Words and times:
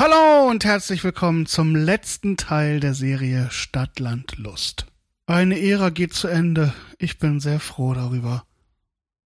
Hallo 0.00 0.48
und 0.48 0.64
herzlich 0.64 1.02
willkommen 1.02 1.46
zum 1.46 1.74
letzten 1.74 2.36
Teil 2.36 2.78
der 2.78 2.94
Serie 2.94 3.48
Stadt, 3.50 3.98
Land, 3.98 4.38
Lust. 4.38 4.86
Eine 5.26 5.60
Ära 5.60 5.90
geht 5.90 6.14
zu 6.14 6.28
Ende. 6.28 6.72
Ich 6.98 7.18
bin 7.18 7.40
sehr 7.40 7.58
froh 7.58 7.94
darüber. 7.94 8.44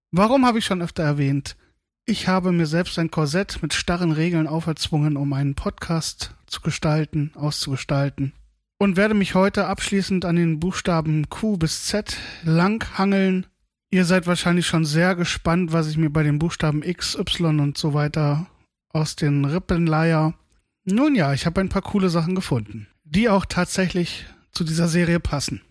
Warum 0.09 0.47
habe 0.47 0.57
ich 0.57 0.65
schon 0.65 0.81
öfter 0.81 1.03
erwähnt? 1.03 1.57
Ich 2.05 2.27
habe 2.27 2.51
mir 2.51 2.65
selbst 2.65 2.97
ein 2.97 3.11
Korsett 3.11 3.61
mit 3.61 3.75
starren 3.75 4.11
Regeln 4.11 4.47
auferzwungen, 4.47 5.15
um 5.15 5.31
einen 5.33 5.53
Podcast 5.53 6.33
zu 6.47 6.61
gestalten, 6.61 7.31
auszugestalten. 7.35 8.33
Und 8.79 8.97
werde 8.97 9.13
mich 9.13 9.35
heute 9.35 9.67
abschließend 9.67 10.25
an 10.25 10.37
den 10.37 10.59
Buchstaben 10.59 11.29
Q 11.29 11.57
bis 11.57 11.85
Z 11.85 12.17
langhangeln. 12.41 13.45
Ihr 13.91 14.05
seid 14.05 14.25
wahrscheinlich 14.25 14.65
schon 14.65 14.85
sehr 14.85 15.13
gespannt, 15.13 15.71
was 15.71 15.87
ich 15.87 15.97
mir 15.97 16.09
bei 16.09 16.23
den 16.23 16.39
Buchstaben 16.39 16.81
X, 16.81 17.15
Y 17.15 17.59
und 17.59 17.77
so 17.77 17.93
weiter 17.93 18.47
aus 18.89 19.15
den 19.15 19.45
Rippen 19.45 19.85
leier. 19.85 20.33
Nun 20.85 21.15
ja, 21.15 21.33
ich 21.33 21.45
habe 21.45 21.61
ein 21.61 21.69
paar 21.69 21.81
coole 21.81 22.09
Sachen 22.09 22.35
gefunden, 22.35 22.87
die 23.05 23.29
auch 23.29 23.45
tatsächlich 23.45 24.25
zu 24.51 24.65
dieser 24.65 24.89
Serie 24.89 25.21
passen. 25.21 25.61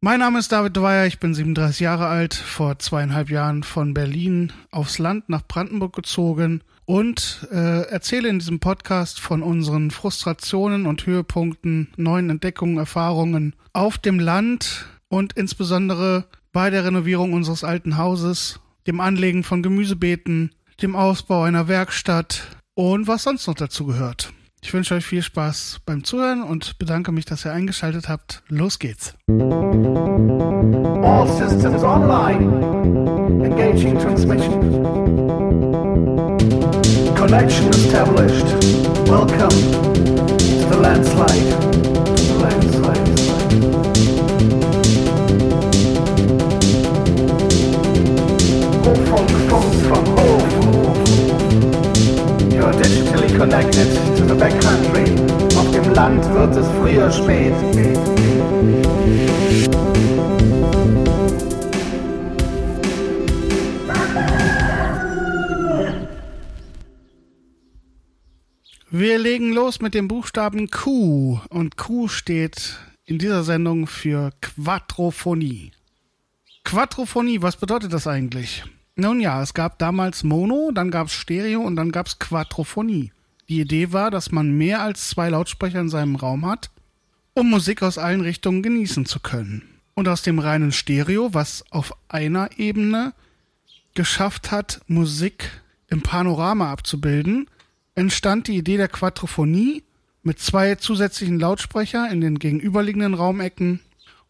Mein 0.00 0.18
Name 0.18 0.40
ist 0.40 0.50
David 0.50 0.76
Dwyer, 0.76 1.06
ich 1.06 1.20
bin 1.20 1.32
37 1.32 1.80
Jahre 1.80 2.06
alt, 2.06 2.34
vor 2.34 2.80
zweieinhalb 2.80 3.30
Jahren 3.30 3.62
von 3.62 3.94
Berlin 3.94 4.52
aufs 4.72 4.98
Land 4.98 5.28
nach 5.28 5.46
Brandenburg 5.46 5.94
gezogen 5.94 6.62
und 6.86 7.46
äh, 7.52 7.82
erzähle 7.82 8.28
in 8.30 8.40
diesem 8.40 8.58
Podcast 8.58 9.20
von 9.20 9.44
unseren 9.44 9.92
Frustrationen 9.92 10.86
und 10.86 11.06
Höhepunkten, 11.06 11.92
neuen 11.96 12.30
Entdeckungen, 12.30 12.78
Erfahrungen 12.78 13.54
auf 13.74 13.96
dem 13.98 14.18
Land 14.18 14.86
und 15.08 15.34
insbesondere 15.34 16.24
bei 16.50 16.70
der 16.70 16.84
Renovierung 16.84 17.32
unseres 17.32 17.62
alten 17.62 17.96
Hauses, 17.96 18.58
dem 18.88 19.00
Anlegen 19.00 19.44
von 19.44 19.62
Gemüsebeeten, 19.62 20.50
dem 20.82 20.96
Ausbau 20.96 21.42
einer 21.42 21.68
Werkstatt, 21.68 22.59
und 22.80 23.06
was 23.06 23.24
sonst 23.24 23.46
noch 23.46 23.54
dazu 23.54 23.84
gehört. 23.84 24.32
Ich 24.62 24.72
wünsche 24.72 24.94
euch 24.94 25.04
viel 25.04 25.22
Spaß 25.22 25.80
beim 25.84 26.02
Zuhören 26.02 26.42
und 26.42 26.78
bedanke 26.78 27.12
mich, 27.12 27.26
dass 27.26 27.44
ihr 27.44 27.52
eingeschaltet 27.52 28.08
habt. 28.08 28.42
Los 28.48 28.78
geht's. 28.78 29.14
All 31.02 31.28
systems 31.28 31.82
online. 31.82 33.44
Engaging 33.44 33.98
transmission. 33.98 34.60
Connection 37.14 37.68
established. 37.68 38.46
Welcome 39.06 39.50
to 40.38 40.68
the 40.70 40.78
landslide. 40.80 41.69
Connected 53.50 54.16
to 54.16 54.24
the 54.28 54.34
backcountry. 54.34 55.04
Auf 55.58 55.70
dem 55.72 55.92
Land 55.92 56.24
wird 56.32 56.56
es 56.56 56.66
früher 56.78 57.10
spät. 57.10 57.52
Wir 68.92 69.18
legen 69.18 69.52
los 69.52 69.80
mit 69.80 69.94
dem 69.94 70.08
Buchstaben 70.08 70.70
Q 70.70 71.40
und 71.48 71.76
Q 71.76 72.08
steht 72.08 72.78
in 73.04 73.18
dieser 73.18 73.42
Sendung 73.42 73.86
für 73.86 74.30
Quadrophonie. 74.40 75.72
Quadrophonie, 76.64 77.42
was 77.42 77.56
bedeutet 77.56 77.92
das 77.92 78.06
eigentlich? 78.06 78.64
Nun 78.94 79.20
ja, 79.20 79.42
es 79.42 79.54
gab 79.54 79.78
damals 79.78 80.22
Mono, 80.22 80.70
dann 80.72 80.90
gab 80.90 81.08
es 81.08 81.14
Stereo 81.14 81.60
und 81.60 81.76
dann 81.76 81.90
gab 81.90 82.06
es 82.06 82.18
Quadrophonie. 82.18 83.12
Die 83.50 83.60
Idee 83.60 83.92
war, 83.92 84.12
dass 84.12 84.30
man 84.30 84.52
mehr 84.52 84.80
als 84.80 85.08
zwei 85.08 85.28
Lautsprecher 85.28 85.80
in 85.80 85.88
seinem 85.88 86.14
Raum 86.14 86.46
hat, 86.46 86.70
um 87.34 87.50
Musik 87.50 87.82
aus 87.82 87.98
allen 87.98 88.20
Richtungen 88.20 88.62
genießen 88.62 89.06
zu 89.06 89.18
können. 89.18 89.62
Und 89.94 90.06
aus 90.06 90.22
dem 90.22 90.38
reinen 90.38 90.70
Stereo, 90.70 91.34
was 91.34 91.64
auf 91.70 91.92
einer 92.08 92.50
Ebene 92.58 93.12
geschafft 93.94 94.52
hat, 94.52 94.80
Musik 94.86 95.62
im 95.88 96.00
Panorama 96.00 96.70
abzubilden, 96.70 97.50
entstand 97.96 98.46
die 98.46 98.56
Idee 98.56 98.76
der 98.76 98.86
Quadrophonie 98.86 99.82
mit 100.22 100.38
zwei 100.38 100.76
zusätzlichen 100.76 101.40
Lautsprecher 101.40 102.08
in 102.08 102.20
den 102.20 102.38
gegenüberliegenden 102.38 103.14
Raumecken, 103.14 103.80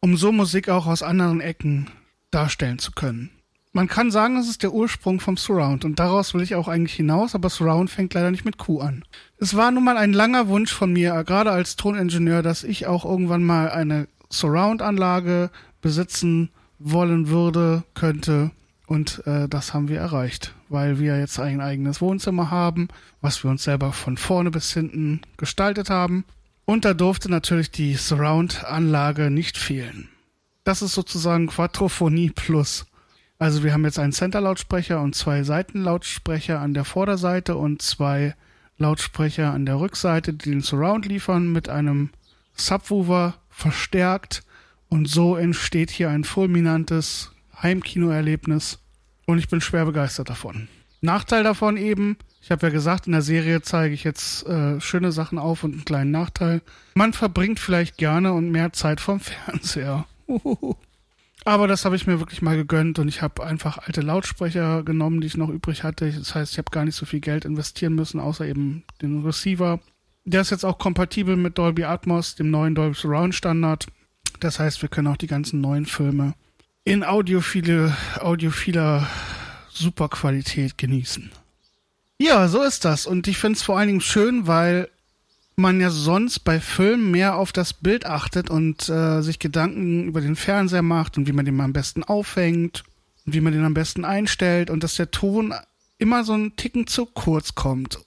um 0.01 0.17
so 0.17 0.33
Musik 0.33 0.71
auch 0.71 0.87
aus 0.87 1.03
anderen 1.03 1.43
Ecken 1.43 1.91
darstellen 2.31 2.79
zu 2.79 2.93
können. 2.93 3.29
Man 3.73 3.87
kann 3.87 4.11
sagen, 4.11 4.37
es 4.37 4.49
ist 4.49 4.65
der 4.65 4.73
Ursprung 4.73 5.21
vom 5.21 5.37
Surround 5.37 5.85
und 5.85 6.01
daraus 6.01 6.35
will 6.35 6.43
ich 6.43 6.57
auch 6.57 6.67
eigentlich 6.67 6.95
hinaus, 6.95 7.37
aber 7.37 7.49
Surround 7.49 7.89
fängt 7.89 8.15
leider 8.15 8.33
nicht 8.33 8.45
mit 8.45 8.59
Q 8.59 8.81
an. 8.81 9.05
Es 9.39 9.57
war 9.57 9.71
nun 9.71 9.85
mal 9.85 9.97
ein 9.97 10.13
langer 10.13 10.49
Wunsch 10.49 10.73
von 10.73 10.93
mir, 10.93 11.23
gerade 11.23 11.53
als 11.53 11.77
Toningenieur, 11.77 12.43
dass 12.43 12.65
ich 12.65 12.89
auch 12.89 13.05
irgendwann 13.05 13.45
mal 13.45 13.71
eine 13.71 14.09
Surround-Anlage 14.29 15.51
besitzen 15.81 16.51
wollen 16.81 17.29
würde, 17.29 17.85
könnte 17.95 18.51
und 18.87 19.25
äh, 19.27 19.49
das 19.49 19.73
haben 19.73 19.89
wir 19.89 20.01
erreicht, 20.01 20.53
weil 20.69 20.99
wir 20.99 21.21
jetzt 21.21 21.39
ein 21.39 21.61
eigenes 21.61 22.01
Wohnzimmer 22.01 22.51
haben, 22.51 22.89
was 23.21 23.45
wir 23.45 23.53
uns 23.53 23.63
selber 23.63 23.93
von 23.93 24.17
vorne 24.17 24.51
bis 24.51 24.73
hinten 24.73 25.21
gestaltet 25.37 25.91
haben 25.91 26.25
und 26.65 26.85
da 26.85 26.93
durfte 26.93 27.31
natürlich 27.31 27.71
die 27.71 27.95
Surround-Anlage 27.95 29.31
nicht 29.31 29.57
fehlen. 29.57 30.09
Das 30.65 30.83
ist 30.83 30.95
sozusagen 30.95 31.47
Quadrophonie 31.47 32.31
Plus. 32.31 32.87
Also 33.41 33.65
wir 33.65 33.73
haben 33.73 33.87
jetzt 33.87 33.99
einen 33.99 34.13
Center-Lautsprecher 34.13 35.01
und 35.01 35.15
zwei 35.15 35.43
Seitenlautsprecher 35.45 36.61
an 36.61 36.75
der 36.75 36.85
Vorderseite 36.85 37.57
und 37.57 37.81
zwei 37.81 38.35
Lautsprecher 38.77 39.51
an 39.51 39.65
der 39.65 39.81
Rückseite, 39.81 40.35
die 40.35 40.51
den 40.51 40.61
Surround 40.61 41.07
liefern, 41.07 41.51
mit 41.51 41.71
einem 41.71 42.11
Subwoofer 42.55 43.37
verstärkt. 43.49 44.43
Und 44.91 45.09
so 45.09 45.37
entsteht 45.37 45.91
hier 45.91 46.11
ein 46.11 46.25
fulminantes 46.25 47.33
Heimkinoerlebnis. 47.63 48.79
Und 49.25 49.39
ich 49.39 49.49
bin 49.49 49.63
schwer 49.63 49.87
begeistert 49.87 50.29
davon. 50.29 50.69
Nachteil 51.01 51.43
davon 51.43 51.79
eben, 51.79 52.19
ich 52.43 52.51
habe 52.51 52.67
ja 52.67 52.71
gesagt, 52.71 53.07
in 53.07 53.13
der 53.13 53.23
Serie 53.23 53.63
zeige 53.63 53.95
ich 53.95 54.05
jetzt 54.05 54.47
äh, 54.47 54.79
schöne 54.83 55.13
Sachen 55.13 55.39
auf 55.39 55.65
und 55.65 55.73
einen 55.73 55.85
kleinen 55.87 56.11
Nachteil. 56.11 56.61
Man 56.93 57.15
verbringt 57.15 57.59
vielleicht 57.59 57.97
gerne 57.97 58.35
und 58.35 58.51
mehr 58.51 58.75
Zeit 58.75 59.01
vom 59.01 59.19
Fernseher. 59.21 60.05
Uhuhu. 60.27 60.77
Aber 61.45 61.67
das 61.67 61.85
habe 61.85 61.97
ich 61.97 62.07
mir 62.07 62.19
wirklich 62.19 62.43
mal 62.43 62.57
gegönnt 62.57 62.99
und 62.99 63.09
ich 63.09 63.23
habe 63.23 63.45
einfach 63.45 63.79
alte 63.79 64.03
Lautsprecher 64.03 64.83
genommen, 64.83 65.21
die 65.21 65.27
ich 65.27 65.37
noch 65.37 65.49
übrig 65.49 65.85
hatte. 65.85 66.13
Das 66.13 66.35
heißt, 66.35 66.53
ich 66.53 66.59
habe 66.59 66.71
gar 66.71 66.85
nicht 66.85 66.97
so 66.97 67.07
viel 67.07 67.21
Geld 67.21 67.45
investieren 67.45 67.95
müssen, 67.95 68.21
außer 68.21 68.47
eben 68.47 68.85
den 69.01 69.25
Receiver. 69.25 69.81
Der 70.25 70.43
ist 70.43 70.51
jetzt 70.51 70.65
auch 70.65 70.79
kompatibel 70.79 71.37
mit 71.37 71.57
Dolby 71.57 71.85
Atmos, 71.85 72.35
dem 72.35 72.51
neuen 72.51 72.75
Dolby 72.75 72.95
Surround 72.95 73.35
Standard. 73.35 73.87
Das 74.41 74.59
heißt, 74.59 74.83
wir 74.83 74.89
können 74.89 75.09
auch 75.09 75.17
die 75.17 75.27
ganzen 75.27 75.61
neuen 75.61 75.87
Filme 75.87 76.35
in 76.85 77.05
audiophile, 77.05 77.97
audiophiler 78.19 79.09
Superqualität 79.71 80.77
genießen. 80.77 81.31
Ja, 82.19 82.49
so 82.49 82.63
ist 82.63 82.85
das. 82.85 83.07
Und 83.07 83.29
ich 83.29 83.39
finde 83.39 83.57
es 83.57 83.63
vor 83.63 83.79
allen 83.79 83.89
Dingen 83.89 84.01
schön, 84.03 84.47
weil 84.47 84.91
man 85.61 85.81
ja 85.81 85.91
sonst 85.91 86.41
bei 86.41 86.61
Filmen 86.61 87.11
mehr 87.11 87.37
auf 87.37 87.53
das 87.53 87.73
Bild 87.73 88.07
achtet 88.07 88.51
und 88.51 88.89
äh, 88.89 89.23
sich 89.23 89.39
Gedanken 89.39 90.09
über 90.09 90.21
den 90.21 90.37
Fernseher 90.37 90.83
macht 90.83 91.17
und 91.17 91.29
wie 91.29 91.33
man 91.33 91.45
den 91.45 91.61
am 91.61 91.73
besten 91.73 92.03
aufhängt 92.03 92.85
und 93.27 93.35
wie 93.35 93.41
man 93.41 93.53
den 93.53 93.65
am 93.65 93.75
besten 93.75 94.05
einstellt 94.05 94.71
und 94.71 94.83
dass 94.83 94.97
der 94.97 95.11
Ton 95.11 95.55
immer 95.99 96.25
so 96.25 96.33
einen 96.33 96.57
Ticken 96.57 96.87
zu 96.87 97.07
kurz 97.07 97.55
kommt. 97.55 98.01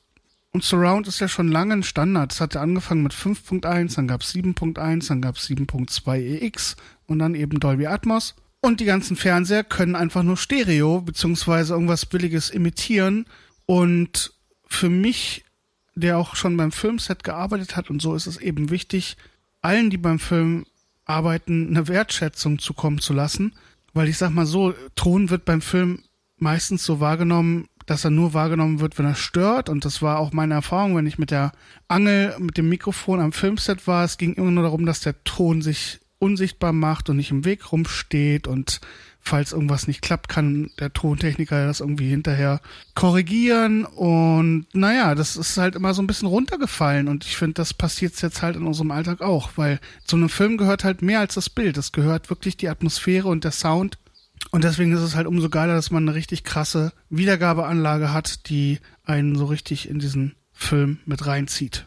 Und 0.52 0.64
Surround 0.64 1.08
ist 1.08 1.20
ja 1.20 1.28
schon 1.28 1.48
lange 1.48 1.74
ein 1.74 1.84
Standard. 1.84 2.32
Es 2.32 2.40
hatte 2.40 2.60
angefangen 2.60 3.02
mit 3.02 3.14
5.1, 3.14 3.96
dann 3.96 4.08
gab 4.08 4.22
es 4.22 4.36
7.1, 4.36 5.08
dann 5.08 5.22
gab 5.22 5.38
es 5.38 5.50
7.2 5.50 6.42
EX 6.42 6.76
und 7.08 7.20
dann 7.20 7.34
eben 7.34 7.60
Dolby 7.60 7.88
Atmos. 7.88 8.36
Und 8.62 8.80
die 8.80 8.86
ganzen 8.86 9.16
Fernseher 9.18 9.64
können 9.64 9.96
einfach 9.96 10.24
nur 10.24 10.38
Stereo 10.38 11.02
beziehungsweise 11.02 11.74
irgendwas 11.74 12.06
Billiges 12.06 12.50
imitieren. 12.50 13.26
Und 13.66 14.32
für 14.68 14.90
mich 14.90 15.43
der 15.96 16.18
auch 16.18 16.36
schon 16.36 16.58
beim 16.58 16.72
Filmset 16.72 17.24
gearbeitet 17.24 17.76
hat 17.76 17.90
und 17.90 18.02
so 18.02 18.16
ist 18.16 18.28
es 18.28 18.38
eben 18.38 18.70
wichtig, 18.70 19.18
allen, 19.62 19.90
die 19.90 19.98
beim 19.98 20.20
Film 20.20 20.66
arbeiten, 21.06 21.70
eine 21.70 21.88
Wertschätzung 21.88 22.60
zukommen 22.60 23.00
zu 23.00 23.14
lassen. 23.14 23.54
Weil 23.94 24.08
ich 24.08 24.18
sag 24.18 24.32
mal 24.32 24.46
so, 24.46 24.74
Ton 24.96 25.30
wird 25.30 25.46
beim 25.46 25.62
Film 25.62 26.04
meistens 26.38 26.84
so 26.84 27.00
wahrgenommen, 27.00 27.68
dass 27.86 28.06
er 28.06 28.12
nur 28.12 28.34
wahrgenommen 28.34 28.80
wird, 28.80 28.98
wenn 28.98 29.06
er 29.06 29.16
stört. 29.16 29.70
Und 29.70 29.86
das 29.86 30.02
war 30.02 30.20
auch 30.20 30.32
meine 30.34 30.56
Erfahrung, 30.56 30.96
wenn 30.96 31.06
ich 31.06 31.20
mit 31.20 31.32
der 31.32 31.52
Angel, 31.88 32.36
mit 32.40 32.58
dem 32.58 32.70
Mikrofon 32.70 33.20
am 33.20 33.34
Filmset 33.34 33.88
war. 33.88 34.04
Es 34.04 34.18
ging 34.18 34.34
immer 34.34 34.52
nur 34.52 34.64
darum, 34.64 34.86
dass 34.86 35.02
der 35.02 35.24
Ton 35.24 35.62
sich 35.62 36.00
unsichtbar 36.20 36.74
macht 36.74 37.10
und 37.10 37.18
nicht 37.18 37.32
im 37.32 37.46
Weg 37.46 37.72
rumsteht 37.72 38.48
und 38.48 38.80
falls 39.24 39.54
irgendwas 39.54 39.88
nicht 39.88 40.02
klappt, 40.02 40.28
kann 40.28 40.70
der 40.80 40.92
Tontechniker 40.92 41.66
das 41.66 41.80
irgendwie 41.80 42.10
hinterher 42.10 42.60
korrigieren. 42.94 43.86
Und 43.86 44.68
naja, 44.74 45.16
das 45.16 45.38
ist 45.38 45.58
halt 45.58 45.76
immer 45.76 45.94
so 45.94 46.02
ein 46.02 46.08
bisschen 46.08 46.28
runtergefallen. 46.28 47.08
Und 47.08 47.26
ich 47.26 47.38
finde, 47.38 47.54
das 47.54 47.74
passiert 47.74 48.22
jetzt 48.22 48.42
halt 48.42 48.58
in 48.58 48.68
unserem 48.68 48.92
Alltag 48.92 49.22
auch, 49.22 49.52
weil 49.56 49.80
zu 50.06 50.18
einem 50.18 50.30
Film 50.30 50.58
gehört 50.58 50.84
halt 50.84 51.02
mehr 51.02 51.22
als 51.22 51.36
das 51.36 51.50
Bild. 51.50 51.78
Es 51.78 51.94
gehört 51.94 52.30
wirklich 52.30 52.58
die 52.58 52.70
Atmosphäre 52.70 53.30
und 53.30 53.46
der 53.46 53.52
Sound. 53.52 53.98
Und 54.52 54.66
deswegen 54.66 54.92
ist 54.92 55.00
es 55.02 55.16
halt 55.16 55.26
umso 55.26 55.50
geiler, 55.50 55.74
dass 55.74 55.90
man 55.90 56.04
eine 56.04 56.16
richtig 56.16 56.44
krasse 56.44 56.92
Wiedergabeanlage 57.10 58.12
hat, 58.12 58.50
die 58.50 58.80
einen 59.06 59.38
so 59.38 59.46
richtig 59.46 59.90
in 59.90 60.00
diesen 60.00 60.36
Film 60.52 61.00
mit 61.06 61.26
reinzieht. 61.26 61.86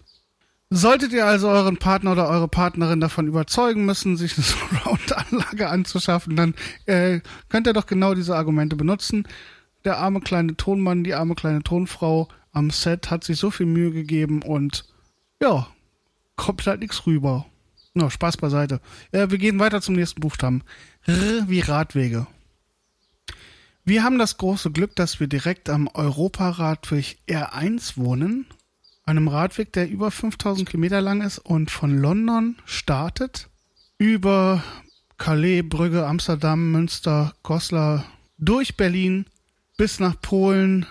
Solltet 0.69 1.13
ihr 1.13 1.25
also 1.25 1.49
euren 1.49 1.77
Partner 1.77 2.13
oder 2.13 2.29
eure 2.29 2.49
Partnerin 2.49 3.01
davon 3.01 3.29
überzeugen 3.29 3.85
müssen, 3.85 4.17
sich 4.17 4.37
eine 4.37 4.45
Surround-Anlage 4.85 5.69
anzuschaffen, 5.69 6.35
dann 6.35 6.55
äh, 6.87 7.21
könnt 7.49 7.69
ihr 7.69 7.73
doch 7.73 7.87
genau 7.87 8.15
diese 8.15 8.37
Argumente 8.37 8.75
benutzen. 8.75 9.29
Der 9.85 9.99
arme 9.99 10.21
kleine 10.21 10.57
Tonmann, 10.57 11.05
die 11.05 11.15
arme 11.15 11.37
kleine 11.37 11.63
Tonfrau 11.63 12.29
am 12.51 12.71
Set 12.71 13.11
hat 13.11 13.23
sich 13.23 13.39
so 13.39 13.51
viel 13.53 13.67
Mühe 13.67 13.93
gegeben 13.93 14.43
und 14.43 14.87
ja, 15.41 15.69
kommt 16.35 16.67
halt 16.67 16.81
nichts 16.81 17.07
rüber. 17.07 17.47
No, 17.95 18.11
Spaß 18.11 18.37
beiseite. 18.39 18.81
Äh, 19.13 19.31
wir 19.31 19.39
gehen 19.39 19.61
weiter 19.61 19.81
zum 19.81 19.95
nächsten 19.95 20.21
Buchstaben. 20.21 20.65
R 21.07 21.49
wie 21.49 21.61
Radwege. 21.61 22.27
Wir 23.85 24.03
haben 24.03 24.19
das 24.19 24.37
große 24.37 24.73
Glück, 24.73 24.97
dass 24.97 25.21
wir 25.21 25.29
direkt 25.29 25.69
am 25.71 25.87
Europaradweg 25.87 27.19
R1 27.29 27.97
wohnen 27.97 28.47
einem 29.07 29.29
Radweg, 29.29 29.73
der 29.73 29.89
über 29.89 30.11
5000 30.11 30.69
Kilometer 30.69 31.01
lang 31.01 31.23
ist 31.23 31.39
und 31.39 31.71
von 31.71 31.97
London 31.97 32.57
startet 32.67 33.49
über 33.99 34.63
Calais, 35.17 35.63
Brügge, 35.63 36.07
Amsterdam, 36.07 36.73
Münster, 36.73 37.35
Goslar 37.43 38.05
durch 38.37 38.77
Berlin 38.77 39.27
bis 39.77 40.01
nach 40.01 40.21
Polen, 40.21 40.87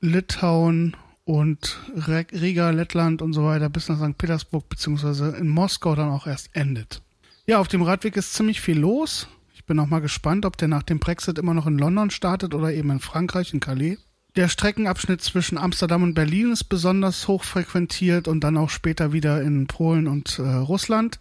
Litauen 0.00 0.96
und 1.24 1.78
Riga, 1.96 2.70
Lettland 2.70 3.22
und 3.22 3.32
so 3.32 3.44
weiter 3.44 3.68
bis 3.68 3.88
nach 3.88 3.98
St. 3.98 4.18
Petersburg 4.18 4.68
beziehungsweise 4.68 5.36
in 5.36 5.48
Moskau 5.48 5.94
dann 5.94 6.10
auch 6.10 6.26
erst 6.26 6.50
endet. 6.54 7.02
Ja, 7.46 7.58
auf 7.58 7.68
dem 7.68 7.82
Radweg 7.82 8.16
ist 8.16 8.34
ziemlich 8.34 8.60
viel 8.60 8.78
los. 8.78 9.28
Ich 9.54 9.64
bin 9.64 9.78
auch 9.78 9.86
mal 9.86 10.00
gespannt, 10.00 10.44
ob 10.44 10.56
der 10.56 10.68
nach 10.68 10.82
dem 10.82 10.98
Brexit 10.98 11.38
immer 11.38 11.54
noch 11.54 11.66
in 11.66 11.78
London 11.78 12.10
startet 12.10 12.54
oder 12.54 12.72
eben 12.72 12.90
in 12.90 13.00
Frankreich, 13.00 13.54
in 13.54 13.60
Calais. 13.60 13.98
Der 14.36 14.48
Streckenabschnitt 14.48 15.20
zwischen 15.22 15.58
Amsterdam 15.58 16.04
und 16.04 16.14
Berlin 16.14 16.52
ist 16.52 16.64
besonders 16.64 17.26
hoch 17.26 17.42
frequentiert 17.42 18.28
und 18.28 18.44
dann 18.44 18.56
auch 18.56 18.70
später 18.70 19.12
wieder 19.12 19.42
in 19.42 19.66
Polen 19.66 20.06
und 20.06 20.38
äh, 20.38 20.42
Russland. 20.42 21.18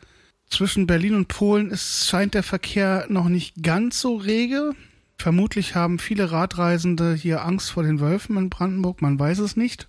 Zwischen 0.47 0.85
Berlin 0.85 1.15
und 1.15 1.27
Polen 1.27 1.71
ist, 1.71 2.07
scheint 2.07 2.35
der 2.35 2.43
Verkehr 2.43 3.07
noch 3.09 3.27
nicht 3.27 3.63
ganz 3.63 3.99
so 3.99 4.15
rege. 4.15 4.73
Vermutlich 5.17 5.73
haben 5.73 5.97
viele 5.97 6.31
Radreisende 6.31 7.15
hier 7.15 7.43
Angst 7.43 7.71
vor 7.71 7.83
den 7.83 7.99
Wölfen 7.99 8.37
in 8.37 8.49
Brandenburg, 8.49 9.01
man 9.01 9.19
weiß 9.19 9.39
es 9.39 9.55
nicht. 9.57 9.87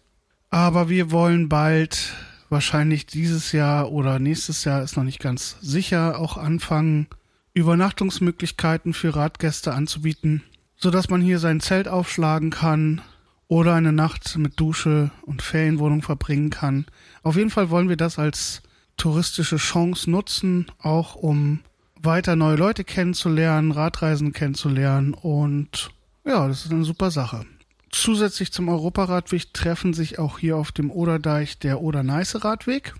Aber 0.49 0.89
wir 0.89 1.11
wollen 1.11 1.49
bald, 1.49 2.15
wahrscheinlich 2.49 3.07
dieses 3.07 3.53
Jahr 3.53 3.93
oder 3.93 4.19
nächstes 4.19 4.65
Jahr, 4.65 4.83
ist 4.83 4.97
noch 4.97 5.05
nicht 5.05 5.21
ganz 5.21 5.57
sicher, 5.61 6.19
auch 6.19 6.39
anfangen, 6.39 7.07
Übernachtungsmöglichkeiten 7.53 8.95
für 8.95 9.15
Radgäste 9.15 9.75
anzubieten, 9.75 10.43
sodass 10.77 11.11
man 11.11 11.21
hier 11.21 11.39
sein 11.39 11.61
Zelt 11.61 11.87
aufschlagen 11.87 12.51
kann, 12.51 13.03
oder 13.51 13.75
eine 13.75 13.93
Nacht 13.93 14.39
mit 14.39 14.61
Dusche 14.61 15.11
und 15.23 15.43
Ferienwohnung 15.43 16.03
verbringen 16.03 16.51
kann. 16.51 16.87
Auf 17.25 17.35
jeden 17.35 17.51
Fall 17.51 17.69
wollen 17.69 17.89
wir 17.89 17.97
das 17.97 18.17
als 18.17 18.63
touristische 18.97 19.57
Chance 19.57 20.09
nutzen, 20.09 20.67
auch 20.79 21.17
um 21.17 21.59
weiter 22.01 22.37
neue 22.37 22.55
Leute 22.55 22.85
kennenzulernen, 22.85 23.73
Radreisen 23.73 24.33
kennenzulernen 24.33 25.15
und 25.15 25.91
ja, 26.25 26.47
das 26.47 26.65
ist 26.65 26.71
eine 26.71 26.85
super 26.85 27.11
Sache. 27.11 27.45
Zusätzlich 27.91 28.53
zum 28.53 28.69
Europaradweg 28.69 29.53
treffen 29.53 29.95
sich 29.95 30.21
auch 30.21 30.39
hier 30.39 30.57
auf 30.57 30.71
dem 30.71 30.93
Oderdeich 30.93 31.59
der 31.59 31.81
Oder-Neiße-Radweg. 31.81 32.95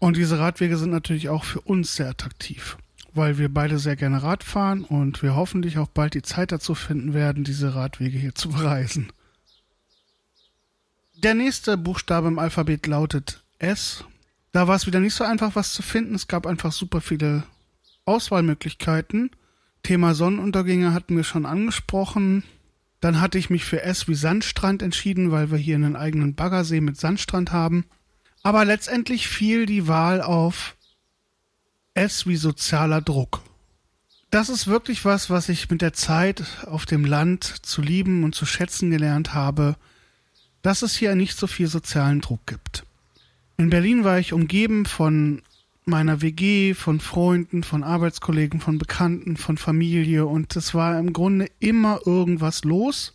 Und 0.00 0.18
diese 0.18 0.38
Radwege 0.38 0.76
sind 0.76 0.90
natürlich 0.90 1.30
auch 1.30 1.44
für 1.44 1.62
uns 1.62 1.94
sehr 1.94 2.10
attraktiv, 2.10 2.76
weil 3.14 3.38
wir 3.38 3.48
beide 3.48 3.78
sehr 3.78 3.96
gerne 3.96 4.22
Rad 4.22 4.44
fahren 4.44 4.84
und 4.84 5.22
wir 5.22 5.34
hoffentlich 5.34 5.78
auch 5.78 5.88
bald 5.88 6.12
die 6.12 6.20
Zeit 6.20 6.52
dazu 6.52 6.74
finden 6.74 7.14
werden, 7.14 7.42
diese 7.42 7.74
Radwege 7.74 8.18
hier 8.18 8.34
zu 8.34 8.50
bereisen. 8.50 9.08
Der 11.24 11.32
nächste 11.32 11.78
Buchstabe 11.78 12.28
im 12.28 12.38
Alphabet 12.38 12.86
lautet 12.86 13.42
S. 13.58 14.04
Da 14.52 14.68
war 14.68 14.76
es 14.76 14.86
wieder 14.86 15.00
nicht 15.00 15.14
so 15.14 15.24
einfach, 15.24 15.56
was 15.56 15.72
zu 15.72 15.80
finden. 15.80 16.14
Es 16.14 16.28
gab 16.28 16.46
einfach 16.46 16.70
super 16.70 17.00
viele 17.00 17.44
Auswahlmöglichkeiten. 18.04 19.30
Thema 19.82 20.14
Sonnenuntergänge 20.14 20.92
hatten 20.92 21.16
wir 21.16 21.24
schon 21.24 21.46
angesprochen. 21.46 22.44
Dann 23.00 23.22
hatte 23.22 23.38
ich 23.38 23.48
mich 23.48 23.64
für 23.64 23.80
S 23.80 24.06
wie 24.06 24.14
Sandstrand 24.14 24.82
entschieden, 24.82 25.30
weil 25.30 25.50
wir 25.50 25.56
hier 25.56 25.76
einen 25.76 25.96
eigenen 25.96 26.34
Baggersee 26.34 26.82
mit 26.82 27.00
Sandstrand 27.00 27.52
haben. 27.52 27.86
Aber 28.42 28.66
letztendlich 28.66 29.26
fiel 29.26 29.64
die 29.64 29.88
Wahl 29.88 30.20
auf 30.20 30.76
S 31.94 32.26
wie 32.26 32.36
sozialer 32.36 33.00
Druck. 33.00 33.40
Das 34.28 34.50
ist 34.50 34.66
wirklich 34.66 35.06
was, 35.06 35.30
was 35.30 35.48
ich 35.48 35.70
mit 35.70 35.80
der 35.80 35.94
Zeit 35.94 36.44
auf 36.66 36.84
dem 36.84 37.06
Land 37.06 37.44
zu 37.44 37.80
lieben 37.80 38.24
und 38.24 38.34
zu 38.34 38.44
schätzen 38.44 38.90
gelernt 38.90 39.32
habe 39.32 39.76
dass 40.64 40.80
es 40.80 40.96
hier 40.96 41.14
nicht 41.14 41.36
so 41.36 41.46
viel 41.46 41.66
sozialen 41.66 42.22
Druck 42.22 42.46
gibt. 42.46 42.84
In 43.58 43.68
Berlin 43.68 44.02
war 44.02 44.18
ich 44.18 44.32
umgeben 44.32 44.86
von 44.86 45.42
meiner 45.84 46.22
WG, 46.22 46.72
von 46.72 47.00
Freunden, 47.00 47.62
von 47.62 47.84
Arbeitskollegen, 47.84 48.60
von 48.60 48.78
Bekannten, 48.78 49.36
von 49.36 49.58
Familie 49.58 50.24
und 50.24 50.56
es 50.56 50.72
war 50.72 50.98
im 50.98 51.12
Grunde 51.12 51.50
immer 51.60 52.00
irgendwas 52.06 52.64
los. 52.64 53.12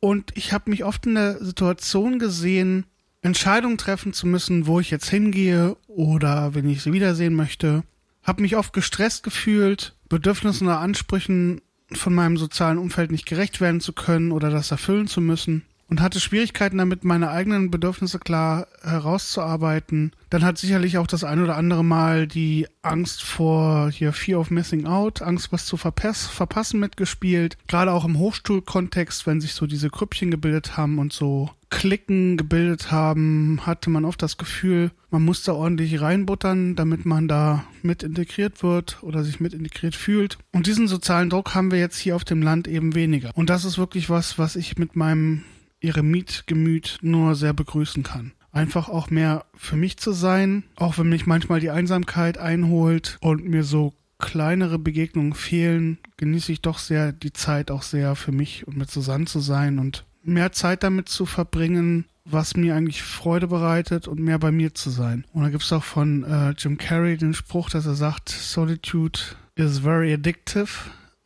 Und 0.00 0.32
ich 0.36 0.52
habe 0.52 0.68
mich 0.68 0.84
oft 0.84 1.06
in 1.06 1.14
der 1.14 1.42
Situation 1.42 2.18
gesehen, 2.18 2.86
Entscheidungen 3.22 3.78
treffen 3.78 4.12
zu 4.12 4.26
müssen, 4.26 4.66
wo 4.66 4.80
ich 4.80 4.90
jetzt 4.90 5.08
hingehe 5.08 5.76
oder 5.86 6.54
wenn 6.54 6.68
ich 6.68 6.82
sie 6.82 6.92
wiedersehen 6.92 7.34
möchte. 7.34 7.84
Habe 8.24 8.42
mich 8.42 8.56
oft 8.56 8.72
gestresst 8.72 9.22
gefühlt, 9.22 9.94
Bedürfnissen 10.08 10.66
oder 10.66 10.80
Ansprüchen 10.80 11.60
von 11.92 12.14
meinem 12.14 12.36
sozialen 12.36 12.78
Umfeld 12.78 13.12
nicht 13.12 13.26
gerecht 13.26 13.60
werden 13.60 13.80
zu 13.80 13.92
können 13.92 14.32
oder 14.32 14.50
das 14.50 14.72
erfüllen 14.72 15.06
zu 15.06 15.20
müssen 15.20 15.62
und 15.88 16.00
hatte 16.00 16.20
Schwierigkeiten 16.20 16.78
damit, 16.78 17.04
meine 17.04 17.30
eigenen 17.30 17.70
Bedürfnisse 17.70 18.18
klar 18.18 18.66
herauszuarbeiten. 18.82 20.12
Dann 20.30 20.44
hat 20.44 20.58
sicherlich 20.58 20.98
auch 20.98 21.06
das 21.06 21.24
ein 21.24 21.42
oder 21.42 21.56
andere 21.56 21.84
Mal 21.84 22.26
die 22.26 22.66
Angst 22.82 23.22
vor 23.22 23.90
hier 23.90 24.12
Fear 24.12 24.40
of 24.40 24.50
Missing 24.50 24.86
Out, 24.86 25.22
Angst 25.22 25.52
was 25.52 25.66
zu 25.66 25.76
verpass 25.76 26.26
verpassen 26.26 26.80
mitgespielt. 26.80 27.56
Gerade 27.68 27.92
auch 27.92 28.04
im 28.04 28.18
Hochschulkontext, 28.18 29.26
wenn 29.26 29.40
sich 29.40 29.54
so 29.54 29.66
diese 29.66 29.90
Krüppchen 29.90 30.30
gebildet 30.30 30.76
haben 30.76 30.98
und 30.98 31.12
so 31.12 31.50
Klicken 31.70 32.36
gebildet 32.36 32.92
haben, 32.92 33.60
hatte 33.66 33.90
man 33.90 34.04
oft 34.04 34.22
das 34.22 34.36
Gefühl, 34.36 34.92
man 35.10 35.24
muss 35.24 35.42
da 35.42 35.54
ordentlich 35.54 36.00
reinbuttern, 36.00 36.76
damit 36.76 37.04
man 37.04 37.26
da 37.26 37.64
mit 37.82 38.04
integriert 38.04 38.62
wird 38.62 39.02
oder 39.02 39.24
sich 39.24 39.40
mit 39.40 39.54
integriert 39.54 39.96
fühlt. 39.96 40.38
Und 40.52 40.66
diesen 40.68 40.86
sozialen 40.86 41.30
Druck 41.30 41.54
haben 41.54 41.72
wir 41.72 41.78
jetzt 41.78 41.98
hier 41.98 42.14
auf 42.14 42.24
dem 42.24 42.42
Land 42.42 42.68
eben 42.68 42.94
weniger. 42.94 43.30
Und 43.34 43.50
das 43.50 43.64
ist 43.64 43.76
wirklich 43.76 44.08
was, 44.08 44.38
was 44.38 44.54
ich 44.54 44.78
mit 44.78 44.94
meinem 44.94 45.42
ihre 45.84 46.02
Mietgemüt 46.02 46.98
nur 47.02 47.34
sehr 47.34 47.52
begrüßen 47.52 48.02
kann. 48.02 48.32
Einfach 48.50 48.88
auch 48.88 49.10
mehr 49.10 49.44
für 49.56 49.76
mich 49.76 49.98
zu 49.98 50.12
sein, 50.12 50.64
auch 50.76 50.98
wenn 50.98 51.08
mich 51.08 51.26
manchmal 51.26 51.60
die 51.60 51.70
Einsamkeit 51.70 52.38
einholt 52.38 53.18
und 53.20 53.44
mir 53.44 53.64
so 53.64 53.92
kleinere 54.18 54.78
Begegnungen 54.78 55.34
fehlen, 55.34 55.98
genieße 56.16 56.52
ich 56.52 56.62
doch 56.62 56.78
sehr 56.78 57.12
die 57.12 57.32
Zeit 57.32 57.70
auch 57.70 57.82
sehr 57.82 58.16
für 58.16 58.32
mich 58.32 58.66
und 58.66 58.76
mit 58.76 58.90
Susanne 58.90 59.26
zu 59.26 59.40
sein 59.40 59.78
und 59.78 60.04
mehr 60.22 60.52
Zeit 60.52 60.82
damit 60.82 61.08
zu 61.08 61.26
verbringen, 61.26 62.06
was 62.24 62.56
mir 62.56 62.74
eigentlich 62.74 63.02
Freude 63.02 63.48
bereitet 63.48 64.08
und 64.08 64.20
mehr 64.20 64.38
bei 64.38 64.50
mir 64.50 64.74
zu 64.74 64.88
sein. 64.88 65.26
Und 65.32 65.42
da 65.42 65.50
gibt 65.50 65.64
es 65.64 65.72
auch 65.72 65.84
von 65.84 66.24
äh, 66.24 66.50
Jim 66.56 66.78
Carrey 66.78 67.18
den 67.18 67.34
Spruch, 67.34 67.68
dass 67.68 67.86
er 67.86 67.94
sagt, 67.94 68.30
Solitude 68.30 69.20
is 69.56 69.80
very 69.80 70.12
addictive. 70.14 70.68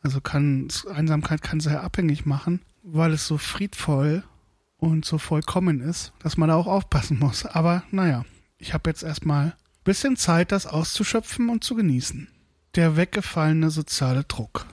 Also 0.01 0.19
kann 0.19 0.67
Einsamkeit 0.93 1.41
kann 1.41 1.59
sehr 1.59 1.83
abhängig 1.83 2.25
machen, 2.25 2.61
weil 2.83 3.13
es 3.13 3.27
so 3.27 3.37
friedvoll 3.37 4.23
und 4.79 5.05
so 5.05 5.17
vollkommen 5.17 5.81
ist, 5.81 6.13
dass 6.19 6.37
man 6.37 6.49
da 6.49 6.55
auch 6.55 6.67
aufpassen 6.67 7.19
muss. 7.19 7.45
Aber 7.45 7.83
naja, 7.91 8.25
ich 8.57 8.73
habe 8.73 8.89
jetzt 8.89 9.03
erstmal 9.03 9.45
ein 9.45 9.53
bisschen 9.83 10.17
Zeit, 10.17 10.51
das 10.51 10.65
auszuschöpfen 10.65 11.49
und 11.49 11.63
zu 11.63 11.75
genießen. 11.75 12.27
Der 12.75 12.95
weggefallene 12.95 13.69
soziale 13.69 14.23
Druck. 14.23 14.65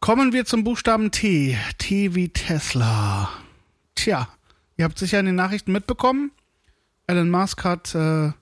Kommen 0.00 0.32
wir 0.32 0.44
zum 0.44 0.64
Buchstaben 0.64 1.10
T. 1.10 1.56
T 1.78 2.14
wie 2.14 2.28
Tesla. 2.28 3.30
Tja, 3.94 4.28
ihr 4.76 4.84
habt 4.84 4.98
sicher 4.98 5.20
in 5.20 5.26
den 5.26 5.34
Nachrichten 5.34 5.72
mitbekommen. 5.72 6.32
Elon 7.06 7.30
Musk 7.30 7.64
hat 7.64 7.94
äh, 7.94 8.32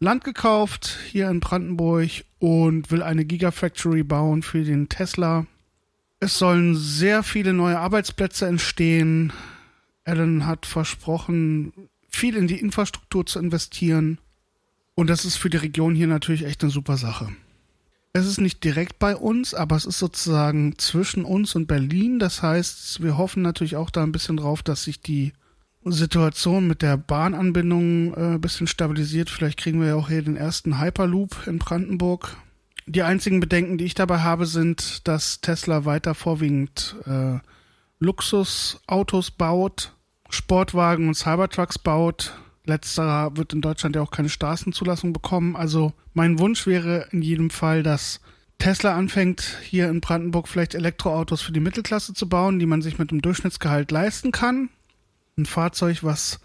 Land 0.00 0.24
gekauft 0.24 0.98
hier 1.10 1.30
in 1.30 1.40
Brandenburg 1.40 2.10
und 2.38 2.90
will 2.90 3.02
eine 3.02 3.24
Gigafactory 3.24 4.02
bauen 4.02 4.42
für 4.42 4.64
den 4.64 4.88
Tesla. 4.88 5.46
Es 6.20 6.38
sollen 6.38 6.74
sehr 6.74 7.22
viele 7.22 7.52
neue 7.52 7.78
Arbeitsplätze 7.78 8.46
entstehen. 8.46 9.32
Alan 10.04 10.46
hat 10.46 10.66
versprochen, 10.66 11.72
viel 12.08 12.36
in 12.36 12.46
die 12.46 12.60
Infrastruktur 12.60 13.26
zu 13.26 13.38
investieren. 13.38 14.18
Und 14.94 15.08
das 15.08 15.24
ist 15.24 15.36
für 15.36 15.50
die 15.50 15.56
Region 15.56 15.94
hier 15.94 16.06
natürlich 16.06 16.44
echt 16.44 16.62
eine 16.62 16.70
super 16.70 16.96
Sache. 16.96 17.28
Es 18.12 18.26
ist 18.26 18.40
nicht 18.40 18.62
direkt 18.62 19.00
bei 19.00 19.16
uns, 19.16 19.54
aber 19.54 19.74
es 19.74 19.86
ist 19.86 19.98
sozusagen 19.98 20.78
zwischen 20.78 21.24
uns 21.24 21.56
und 21.56 21.66
Berlin. 21.66 22.20
Das 22.20 22.42
heißt, 22.42 23.02
wir 23.02 23.18
hoffen 23.18 23.42
natürlich 23.42 23.74
auch 23.74 23.90
da 23.90 24.04
ein 24.04 24.12
bisschen 24.12 24.36
drauf, 24.36 24.62
dass 24.62 24.84
sich 24.84 25.00
die 25.00 25.32
Situation 25.84 26.68
mit 26.68 26.80
der 26.80 26.96
Bahnanbindung 26.96 28.14
äh, 28.14 28.34
ein 28.34 28.40
bisschen 28.40 28.68
stabilisiert. 28.68 29.30
Vielleicht 29.30 29.58
kriegen 29.58 29.80
wir 29.80 29.88
ja 29.88 29.94
auch 29.96 30.08
hier 30.08 30.22
den 30.22 30.36
ersten 30.36 30.80
Hyperloop 30.80 31.46
in 31.48 31.58
Brandenburg. 31.58 32.36
Die 32.86 33.02
einzigen 33.02 33.40
Bedenken, 33.40 33.78
die 33.78 33.84
ich 33.84 33.94
dabei 33.94 34.20
habe, 34.20 34.46
sind, 34.46 35.08
dass 35.08 35.40
Tesla 35.40 35.84
weiter 35.84 36.14
vorwiegend 36.14 36.96
äh, 37.06 37.38
Luxusautos 37.98 39.30
baut, 39.30 39.92
Sportwagen 40.30 41.08
und 41.08 41.14
Cybertrucks 41.14 41.78
baut 41.78 42.34
Letzterer 42.66 43.36
wird 43.36 43.52
in 43.52 43.60
Deutschland 43.60 43.94
ja 43.94 44.02
auch 44.02 44.10
keine 44.10 44.30
Straßenzulassung 44.30 45.12
bekommen. 45.12 45.54
Also 45.54 45.92
mein 46.14 46.38
Wunsch 46.38 46.66
wäre 46.66 47.08
in 47.10 47.20
jedem 47.20 47.50
Fall, 47.50 47.82
dass 47.82 48.20
Tesla 48.58 48.96
anfängt, 48.96 49.58
hier 49.62 49.88
in 49.90 50.00
Brandenburg 50.00 50.48
vielleicht 50.48 50.74
Elektroautos 50.74 51.42
für 51.42 51.52
die 51.52 51.60
Mittelklasse 51.60 52.14
zu 52.14 52.28
bauen, 52.28 52.58
die 52.58 52.66
man 52.66 52.80
sich 52.80 52.98
mit 52.98 53.10
einem 53.10 53.20
Durchschnittsgehalt 53.20 53.90
leisten 53.90 54.32
kann. 54.32 54.70
Ein 55.36 55.44
Fahrzeug, 55.44 56.02
was 56.02 56.40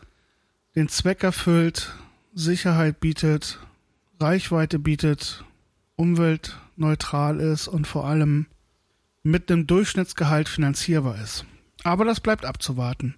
den 0.75 0.89
Zweck 0.89 1.23
erfüllt, 1.23 1.93
Sicherheit 2.33 2.99
bietet, 2.99 3.59
Reichweite 4.19 4.77
bietet, 4.77 5.45
umweltneutral 5.95 7.39
ist 7.39 7.67
und 7.69 7.87
vor 7.87 8.05
allem 8.05 8.47
mit 9.23 9.51
einem 9.51 9.67
Durchschnittsgehalt 9.67 10.49
finanzierbar 10.49 11.21
ist. 11.21 11.45
Aber 11.83 12.05
das 12.05 12.19
bleibt 12.19 12.45
abzuwarten. 12.45 13.15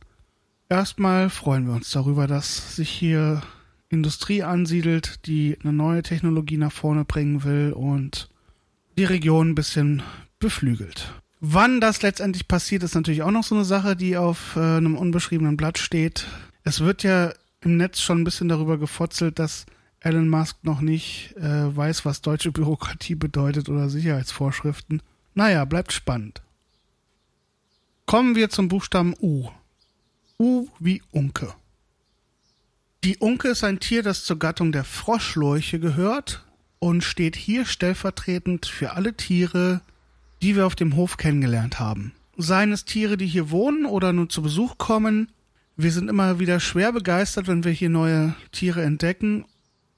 Erstmal 0.69 1.29
freuen 1.29 1.67
wir 1.67 1.73
uns 1.73 1.91
darüber, 1.91 2.27
dass 2.27 2.75
sich 2.75 2.89
hier 2.89 3.41
Industrie 3.89 4.43
ansiedelt, 4.43 5.25
die 5.25 5.57
eine 5.61 5.73
neue 5.73 6.01
Technologie 6.01 6.57
nach 6.57 6.71
vorne 6.71 7.03
bringen 7.03 7.43
will 7.43 7.73
und 7.73 8.29
die 8.97 9.03
Region 9.03 9.49
ein 9.49 9.55
bisschen 9.55 10.01
beflügelt. 10.39 11.13
Wann 11.41 11.81
das 11.81 12.01
letztendlich 12.01 12.47
passiert, 12.47 12.83
ist 12.83 12.95
natürlich 12.95 13.23
auch 13.23 13.31
noch 13.31 13.43
so 13.43 13.55
eine 13.55 13.65
Sache, 13.65 13.95
die 13.95 14.15
auf 14.15 14.55
äh, 14.55 14.59
einem 14.59 14.95
unbeschriebenen 14.95 15.57
Blatt 15.57 15.77
steht. 15.77 16.27
Es 16.63 16.81
wird 16.81 17.03
ja 17.03 17.33
im 17.61 17.77
Netz 17.77 17.99
schon 17.99 18.21
ein 18.21 18.23
bisschen 18.23 18.47
darüber 18.47 18.77
gefotzelt, 18.77 19.39
dass 19.39 19.65
Elon 19.99 20.29
Musk 20.29 20.57
noch 20.63 20.81
nicht 20.81 21.35
äh, 21.37 21.75
weiß, 21.75 22.05
was 22.05 22.21
deutsche 22.21 22.51
Bürokratie 22.53 23.15
bedeutet 23.15 23.69
oder 23.69 23.89
Sicherheitsvorschriften. 23.89 25.01
Naja, 25.33 25.65
bleibt 25.65 25.93
spannend. 25.93 26.41
Kommen 28.05 28.35
wir 28.35 28.49
zum 28.49 28.67
Buchstaben 28.67 29.15
U. 29.21 29.49
U 30.37 30.67
wie 30.79 31.01
Unke. 31.11 31.53
Die 33.03 33.17
Unke 33.17 33.49
ist 33.49 33.63
ein 33.63 33.79
Tier, 33.79 34.03
das 34.03 34.25
zur 34.25 34.37
Gattung 34.37 34.71
der 34.71 34.83
Froschlurche 34.83 35.79
gehört 35.79 36.45
und 36.79 37.03
steht 37.03 37.35
hier 37.35 37.65
stellvertretend 37.65 38.65
für 38.65 38.91
alle 38.91 39.15
Tiere, 39.15 39.81
die 40.41 40.55
wir 40.55 40.65
auf 40.65 40.75
dem 40.75 40.95
Hof 40.95 41.17
kennengelernt 41.17 41.79
haben. 41.79 42.13
Seien 42.37 42.71
es 42.71 42.85
Tiere, 42.85 43.17
die 43.17 43.27
hier 43.27 43.49
wohnen 43.51 43.85
oder 43.85 44.13
nur 44.13 44.29
zu 44.29 44.41
Besuch 44.41 44.77
kommen. 44.77 45.31
Wir 45.77 45.91
sind 45.91 46.09
immer 46.09 46.39
wieder 46.39 46.59
schwer 46.59 46.91
begeistert, 46.91 47.47
wenn 47.47 47.63
wir 47.63 47.71
hier 47.71 47.89
neue 47.89 48.35
Tiere 48.51 48.83
entdecken. 48.83 49.45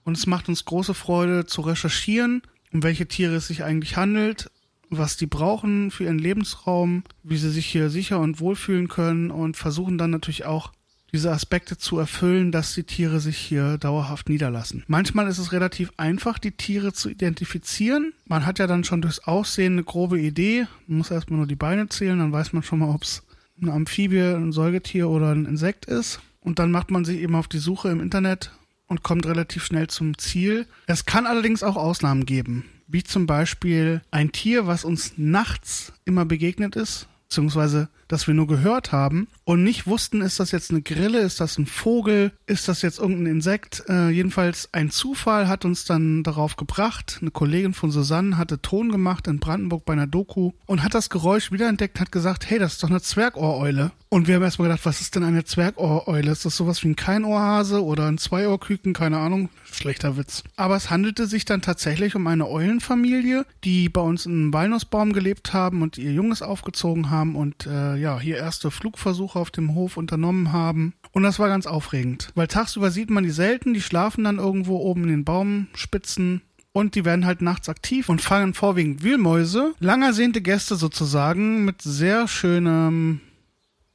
Und 0.03 0.17
es 0.17 0.27
macht 0.27 0.49
uns 0.49 0.65
große 0.65 0.93
Freude 0.93 1.45
zu 1.45 1.61
recherchieren, 1.61 2.41
um 2.71 2.83
welche 2.83 3.07
Tiere 3.07 3.35
es 3.35 3.47
sich 3.47 3.63
eigentlich 3.63 3.97
handelt, 3.97 4.51
was 4.97 5.17
die 5.17 5.25
brauchen 5.25 5.91
für 5.91 6.05
ihren 6.05 6.19
Lebensraum, 6.19 7.03
wie 7.23 7.37
sie 7.37 7.49
sich 7.49 7.65
hier 7.65 7.89
sicher 7.89 8.19
und 8.19 8.39
wohlfühlen 8.39 8.87
können 8.87 9.31
und 9.31 9.57
versuchen 9.57 9.97
dann 9.97 10.11
natürlich 10.11 10.45
auch 10.45 10.71
diese 11.13 11.31
Aspekte 11.31 11.77
zu 11.77 11.99
erfüllen, 11.99 12.51
dass 12.51 12.73
die 12.73 12.83
Tiere 12.83 13.19
sich 13.19 13.37
hier 13.37 13.77
dauerhaft 13.77 14.29
niederlassen. 14.29 14.83
Manchmal 14.87 15.27
ist 15.27 15.37
es 15.37 15.51
relativ 15.51 15.91
einfach, 15.95 16.39
die 16.39 16.51
Tiere 16.51 16.91
zu 16.91 17.07
identifizieren. 17.07 18.13
Man 18.25 18.47
hat 18.47 18.57
ja 18.57 18.65
dann 18.65 18.83
schon 18.83 19.01
durchs 19.01 19.19
Aussehen 19.19 19.73
eine 19.73 19.83
grobe 19.83 20.19
Idee. 20.19 20.65
Man 20.87 20.97
muss 20.97 21.11
erstmal 21.11 21.37
nur 21.37 21.47
die 21.47 21.55
Beine 21.55 21.87
zählen, 21.87 22.17
dann 22.17 22.31
weiß 22.31 22.53
man 22.53 22.63
schon 22.63 22.79
mal, 22.79 22.89
ob 22.89 23.03
es 23.03 23.21
eine 23.61 23.71
Amphibie, 23.71 24.21
ein 24.21 24.51
Säugetier 24.51 25.07
oder 25.07 25.31
ein 25.31 25.45
Insekt 25.45 25.85
ist. 25.85 26.19
Und 26.41 26.57
dann 26.57 26.71
macht 26.71 26.89
man 26.89 27.05
sich 27.05 27.19
eben 27.19 27.35
auf 27.35 27.47
die 27.47 27.59
Suche 27.59 27.89
im 27.89 28.01
Internet 28.01 28.51
und 28.93 29.03
kommt 29.03 29.25
relativ 29.25 29.65
schnell 29.65 29.87
zum 29.87 30.17
Ziel. 30.17 30.67
Es 30.85 31.05
kann 31.05 31.25
allerdings 31.25 31.63
auch 31.63 31.75
Ausnahmen 31.75 32.25
geben 32.25 32.65
wie 32.87 33.03
zum 33.03 33.25
Beispiel 33.25 34.01
ein 34.11 34.31
Tier, 34.31 34.67
was 34.67 34.85
uns 34.85 35.13
nachts 35.17 35.93
immer 36.05 36.25
begegnet 36.25 36.75
ist, 36.75 37.07
beziehungsweise 37.27 37.89
das 38.07 38.27
wir 38.27 38.35
nur 38.35 38.45
gehört 38.45 38.91
haben 38.91 39.27
und 39.43 39.63
nicht 39.63 39.87
wussten, 39.87 40.21
ist 40.21 40.39
das 40.39 40.51
jetzt 40.51 40.69
eine 40.69 40.83
Grille, 40.83 41.19
ist 41.21 41.39
das 41.39 41.57
ein 41.57 41.65
Vogel, 41.65 42.31
ist 42.45 42.67
das 42.67 42.83
jetzt 42.83 42.99
irgendein 42.99 43.37
Insekt. 43.37 43.83
Äh, 43.89 44.09
jedenfalls 44.09 44.69
ein 44.71 44.91
Zufall 44.91 45.47
hat 45.47 45.65
uns 45.65 45.85
dann 45.85 46.21
darauf 46.21 46.55
gebracht. 46.55 47.17
Eine 47.21 47.31
Kollegin 47.31 47.73
von 47.73 47.89
Susanne 47.89 48.37
hatte 48.37 48.61
Ton 48.61 48.91
gemacht 48.91 49.27
in 49.27 49.39
Brandenburg 49.39 49.85
bei 49.85 49.93
einer 49.93 50.05
Doku 50.05 50.51
und 50.67 50.83
hat 50.83 50.93
das 50.93 51.09
Geräusch 51.09 51.51
wiederentdeckt, 51.51 51.99
hat 51.99 52.11
gesagt, 52.11 52.47
hey, 52.47 52.59
das 52.59 52.73
ist 52.73 52.83
doch 52.83 52.89
eine 52.91 53.01
Zwergohreule. 53.01 53.91
Und 54.13 54.27
wir 54.27 54.35
haben 54.35 54.43
erstmal 54.43 54.67
gedacht, 54.67 54.85
was 54.85 55.01
ist 55.01 55.15
denn 55.15 55.23
eine 55.23 55.43
Zwergohreule? 55.43 56.29
Ist 56.29 56.45
das 56.45 56.55
sowas 56.55 56.83
wie 56.83 56.89
ein 56.89 56.95
Keinohrhase 56.95 57.83
oder 57.83 58.05
ein 58.05 58.19
Zweiohrküken? 58.19 58.93
Keine 58.93 59.17
Ahnung. 59.17 59.49
Schlechter 59.63 60.17
Witz. 60.17 60.43
Aber 60.55 60.75
es 60.75 60.91
handelte 60.91 61.25
sich 61.25 61.45
dann 61.45 61.63
tatsächlich 61.63 62.13
um 62.13 62.27
eine 62.27 62.47
Eulenfamilie, 62.47 63.43
die 63.63 63.89
bei 63.89 64.01
uns 64.01 64.27
in 64.27 64.33
einem 64.33 64.53
Walnussbaum 64.53 65.13
gelebt 65.13 65.53
haben 65.53 65.81
und 65.81 65.97
ihr 65.97 66.13
Junges 66.13 66.43
aufgezogen 66.43 67.09
haben 67.09 67.35
und 67.35 67.65
äh, 67.65 67.95
ja, 67.95 68.19
hier 68.19 68.37
erste 68.37 68.69
Flugversuche 68.69 69.39
auf 69.39 69.49
dem 69.49 69.73
Hof 69.73 69.97
unternommen 69.97 70.51
haben. 70.51 70.93
Und 71.11 71.23
das 71.23 71.39
war 71.39 71.47
ganz 71.47 71.65
aufregend, 71.65 72.29
weil 72.35 72.45
tagsüber 72.45 72.91
sieht 72.91 73.09
man 73.09 73.23
die 73.23 73.31
selten, 73.31 73.73
die 73.73 73.81
schlafen 73.81 74.25
dann 74.25 74.37
irgendwo 74.37 74.77
oben 74.77 75.05
in 75.05 75.09
den 75.09 75.25
Baumspitzen 75.25 76.43
und 76.71 76.93
die 76.93 77.03
werden 77.03 77.25
halt 77.25 77.41
nachts 77.41 77.67
aktiv 77.67 78.09
und 78.09 78.21
fangen 78.21 78.53
vorwiegend 78.53 79.01
Wühlmäuse, 79.01 79.73
lang 79.79 80.03
ersehnte 80.03 80.43
Gäste 80.43 80.75
sozusagen 80.75 81.65
mit 81.65 81.81
sehr 81.81 82.27
schönem 82.27 83.21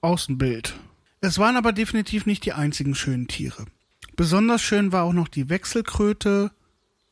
Außenbild. 0.01 0.75
Es 1.21 1.39
waren 1.39 1.57
aber 1.57 1.73
definitiv 1.73 2.27
nicht 2.27 2.45
die 2.45 2.53
einzigen 2.53 2.95
schönen 2.95 3.29
Tiere. 3.29 3.67
Besonders 4.17 4.63
schön 4.63 4.93
war 4.93 5.05
auch 5.05 5.13
noch 5.13 5.29
die 5.29 5.49
Wechselkröte, 5.49 6.53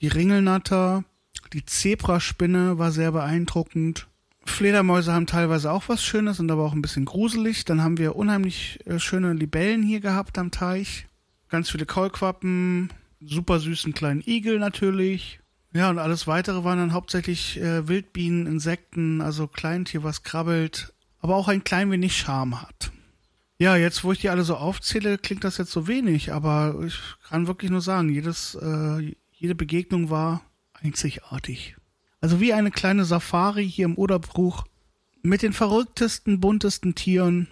die 0.00 0.08
Ringelnatter, 0.08 1.04
die 1.52 1.64
Zebraspinne 1.64 2.78
war 2.78 2.92
sehr 2.92 3.12
beeindruckend 3.12 4.06
Fledermäuse 4.46 5.12
haben 5.12 5.26
teilweise 5.26 5.70
auch 5.70 5.88
was 5.88 6.02
Schönes 6.04 6.40
und 6.40 6.50
aber 6.50 6.64
auch 6.64 6.72
ein 6.72 6.82
bisschen 6.82 7.04
gruselig. 7.04 7.64
Dann 7.64 7.82
haben 7.82 7.98
wir 7.98 8.16
unheimlich 8.16 8.78
äh, 8.86 8.98
schöne 8.98 9.32
Libellen 9.32 9.82
hier 9.82 10.00
gehabt 10.00 10.38
am 10.38 10.50
Teich. 10.50 11.06
Ganz 11.48 11.70
viele 11.70 11.86
Kaulquappen, 11.86 12.92
super 13.20 13.60
süßen 13.60 13.92
kleinen 13.92 14.22
Igel 14.26 14.58
natürlich. 14.58 15.40
Ja, 15.72 15.90
und 15.90 15.98
alles 15.98 16.26
weitere 16.26 16.64
waren 16.64 16.78
dann 16.78 16.92
hauptsächlich 16.92 17.60
äh, 17.60 17.86
Wildbienen, 17.86 18.46
Insekten, 18.46 19.20
also 19.20 19.46
Kleintier, 19.46 20.02
was 20.04 20.22
krabbelt, 20.22 20.94
aber 21.26 21.34
auch 21.34 21.48
ein 21.48 21.64
klein 21.64 21.90
wenig 21.90 22.16
Charme 22.16 22.62
hat. 22.62 22.92
Ja, 23.58 23.74
jetzt, 23.74 24.04
wo 24.04 24.12
ich 24.12 24.20
die 24.20 24.28
alle 24.28 24.44
so 24.44 24.54
aufzähle, 24.54 25.18
klingt 25.18 25.42
das 25.42 25.58
jetzt 25.58 25.72
so 25.72 25.88
wenig, 25.88 26.32
aber 26.32 26.80
ich 26.86 27.00
kann 27.28 27.48
wirklich 27.48 27.68
nur 27.68 27.80
sagen, 27.80 28.10
jedes, 28.10 28.54
äh, 28.54 29.12
jede 29.32 29.56
Begegnung 29.56 30.08
war 30.08 30.42
einzigartig. 30.74 31.74
Also 32.20 32.40
wie 32.40 32.52
eine 32.52 32.70
kleine 32.70 33.04
Safari 33.04 33.68
hier 33.68 33.86
im 33.86 33.98
Oderbruch 33.98 34.66
mit 35.22 35.42
den 35.42 35.52
verrücktesten, 35.52 36.38
buntesten 36.38 36.94
Tieren 36.94 37.48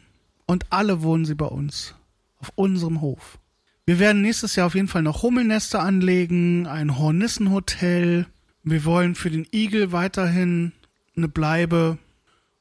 und 0.47 0.71
alle 0.71 1.03
wohnen 1.03 1.25
sie 1.25 1.35
bei 1.35 1.47
uns 1.47 1.97
auf 2.39 2.53
unserem 2.55 3.01
Hof. 3.01 3.41
Wir 3.87 3.99
werden 3.99 4.23
nächstes 4.23 4.55
Jahr 4.55 4.69
auf 4.69 4.77
jeden 4.77 4.87
Fall 4.87 5.03
noch 5.03 5.25
Hummelnester 5.25 5.83
anlegen, 5.83 6.69
ein 6.69 6.97
Hornissenhotel. 6.97 8.27
Wir 8.63 8.85
wollen 8.85 9.17
für 9.17 9.33
den 9.33 9.49
Igel 9.53 9.91
weiterhin 9.91 10.71
eine 11.17 11.27
Bleibe 11.27 11.99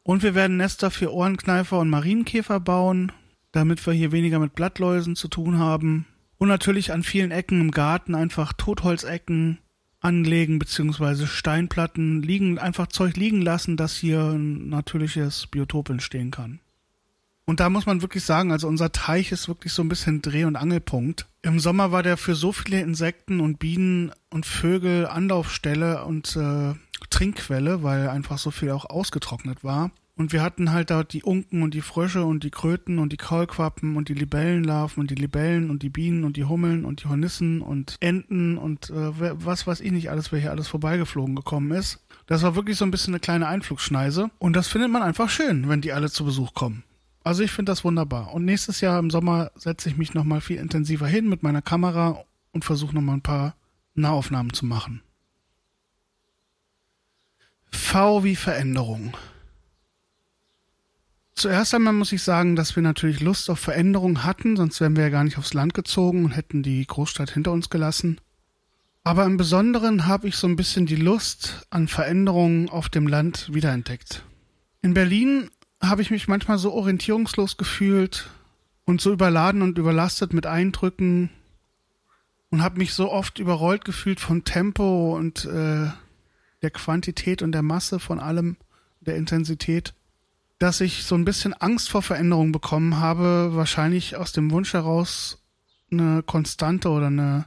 und 0.04 0.24
wir 0.24 0.36
werden 0.36 0.58
Nester 0.58 0.92
für 0.92 1.14
Ohrenkneifer 1.14 1.80
und 1.80 1.90
Marienkäfer 1.90 2.60
bauen, 2.60 3.12
damit 3.52 3.86
wir 3.86 3.94
hier 3.94 4.12
weniger 4.12 4.40
mit 4.40 4.56
Blattläusen 4.56 5.16
zu 5.16 5.28
tun 5.28 5.58
haben. 5.58 6.06
Und 6.38 6.50
natürlich 6.50 6.92
an 6.92 7.04
vielen 7.04 7.32
Ecken 7.32 7.62
im 7.62 7.72
Garten 7.72 8.16
einfach 8.16 8.54
Totholzecken, 8.54 9.60
anlegen, 10.02 10.60
beziehungsweise 10.60 11.28
Steinplatten 11.28 12.22
liegen, 12.22 12.60
einfach 12.60 12.88
Zeug 12.88 13.16
liegen 13.16 13.42
lassen, 13.42 13.78
dass 13.78 13.96
hier 13.96 14.20
ein 14.20 14.68
natürliches 14.68 15.48
Biotop 15.48 15.90
entstehen 15.90 16.32
kann. 16.32 16.60
Und 17.46 17.60
da 17.60 17.70
muss 17.70 17.86
man 17.86 18.02
wirklich 18.02 18.24
sagen, 18.24 18.52
also 18.52 18.68
unser 18.68 18.92
Teich 18.92 19.32
ist 19.32 19.48
wirklich 19.48 19.74
so 19.74 19.82
ein 19.82 19.90
bisschen 19.90 20.22
Dreh- 20.22 20.46
und 20.46 20.56
Angelpunkt. 20.56 21.28
Im 21.42 21.60
Sommer 21.60 21.92
war 21.92 22.04
der 22.04 22.16
für 22.16 22.36
so 22.36 22.54
viele 22.54 22.82
Insekten 22.82 23.42
und 23.42 23.60
Bienen 23.60 24.12
und 24.30 24.46
Vögel 24.46 25.08
Anlaufstelle 25.08 26.06
und 26.06 26.36
äh, 26.38 26.74
Trinkquelle, 27.14 27.84
weil 27.84 28.10
einfach 28.10 28.38
so 28.40 28.52
viel 28.52 28.72
auch 28.72 28.86
ausgetrocknet 28.86 29.64
war. 29.64 29.92
Und 30.16 30.32
wir 30.32 30.44
hatten 30.44 30.72
halt 30.72 30.92
dort 30.92 31.14
die 31.14 31.24
Unken 31.24 31.64
und 31.64 31.74
die 31.74 31.82
Frösche 31.82 32.24
und 32.24 32.44
die 32.44 32.52
Kröten 32.52 33.00
und 33.00 33.12
die 33.12 33.18
Kaulquappen 33.18 33.96
und 33.96 34.10
die 34.10 34.14
Libellenlarven 34.14 35.02
und 35.02 35.10
die 35.10 35.16
Libellen 35.16 35.72
und 35.72 35.82
die 35.82 35.90
Bienen 35.90 36.24
und 36.24 36.38
die 36.38 36.46
Hummeln 36.46 36.86
und 36.86 37.04
die 37.04 37.08
Hornissen 37.08 37.62
und 37.62 37.96
Enten 38.00 38.58
und 38.58 38.92
äh, 38.92 39.12
was 39.46 39.66
weiß 39.66 39.82
ich 39.82 39.92
nicht 39.92 40.12
alles, 40.12 40.32
wer 40.32 40.40
hier 40.40 40.52
alles 40.52 40.68
vorbeigeflogen 40.68 41.36
gekommen 41.36 41.72
ist. 41.72 42.06
Das 42.28 42.44
war 42.44 42.56
wirklich 42.56 42.78
so 42.78 42.86
ein 42.86 42.92
bisschen 42.92 43.14
eine 43.14 43.22
kleine 43.22 43.48
Einflugschneise. 43.48 44.30
Und 44.38 44.56
das 44.56 44.68
findet 44.68 44.92
man 44.92 45.02
einfach 45.02 45.30
schön, 45.30 45.68
wenn 45.68 45.82
die 45.82 45.94
alle 45.94 46.12
zu 46.12 46.26
Besuch 46.26 46.54
kommen. 46.54 46.84
Also 47.24 47.42
ich 47.42 47.52
finde 47.52 47.72
das 47.72 47.84
wunderbar. 47.84 48.34
Und 48.34 48.46
nächstes 48.46 48.82
Jahr 48.82 49.00
im 49.00 49.10
Sommer 49.10 49.52
setze 49.56 49.90
ich 49.90 49.98
mich 49.98 50.14
nochmal 50.14 50.42
viel 50.42 50.58
intensiver 50.58 51.08
hin 51.08 51.28
mit 51.28 51.42
meiner 51.42 51.62
Kamera 51.62 52.24
und 52.52 52.66
versuche 52.66 52.94
nochmal 52.94 53.18
ein 53.18 53.22
paar 53.22 53.56
Nahaufnahmen 53.96 54.54
zu 54.54 54.66
machen. 54.66 55.02
V 57.94 58.24
wie 58.24 58.36
Veränderung. 58.36 59.16
Zuerst 61.36 61.76
einmal 61.76 61.94
muss 61.94 62.12
ich 62.12 62.24
sagen, 62.24 62.56
dass 62.56 62.76
wir 62.76 62.82
natürlich 62.82 63.20
Lust 63.20 63.52
auf 63.52 63.60
Veränderung 63.60 64.24
hatten, 64.24 64.58
sonst 64.58 64.82
wären 64.82 64.96
wir 64.96 65.04
ja 65.04 65.10
gar 65.10 65.24
nicht 65.24 65.38
aufs 65.38 65.54
Land 65.54 65.76
gezogen 65.76 66.26
und 66.26 66.32
hätten 66.32 66.64
die 66.64 66.88
Großstadt 66.88 67.30
hinter 67.30 67.52
uns 67.52 67.70
gelassen. 67.70 68.20
Aber 69.04 69.26
im 69.26 69.38
Besonderen 69.38 70.08
habe 70.08 70.28
ich 70.28 70.38
so 70.38 70.48
ein 70.48 70.56
bisschen 70.56 70.88
die 70.88 70.96
Lust 70.96 71.68
an 71.70 71.88
Veränderungen 71.88 72.68
auf 72.68 72.90
dem 72.90 73.06
Land 73.06 73.54
wiederentdeckt. 73.54 74.24
In 74.82 74.96
Berlin 74.96 75.52
habe 75.80 76.02
ich 76.02 76.10
mich 76.10 76.28
manchmal 76.28 76.58
so 76.58 76.74
orientierungslos 76.74 77.58
gefühlt 77.58 78.28
und 78.86 79.02
so 79.02 79.14
überladen 79.14 79.62
und 79.62 79.78
überlastet 79.78 80.34
mit 80.34 80.48
Eindrücken 80.48 81.30
und 82.50 82.64
habe 82.64 82.80
mich 82.80 82.96
so 82.96 83.12
oft 83.12 83.38
überrollt 83.38 83.86
gefühlt 83.86 84.20
von 84.20 84.46
Tempo 84.46 85.16
und 85.16 85.46
äh, 85.46 85.92
der 86.64 86.72
Quantität 86.72 87.42
und 87.42 87.52
der 87.52 87.62
Masse 87.62 88.00
von 88.00 88.20
allem, 88.20 88.58
der 89.02 89.18
Intensität, 89.18 89.94
dass 90.60 90.82
ich 90.82 91.04
so 91.04 91.16
ein 91.16 91.26
bisschen 91.26 91.54
Angst 91.54 91.90
vor 91.90 92.02
Veränderung 92.02 92.52
bekommen 92.52 93.00
habe, 93.00 93.52
wahrscheinlich 93.54 94.16
aus 94.16 94.32
dem 94.32 94.50
Wunsch 94.50 94.74
heraus, 94.74 95.44
eine 95.92 96.24
Konstante 96.24 96.90
oder 96.90 97.08
eine 97.08 97.46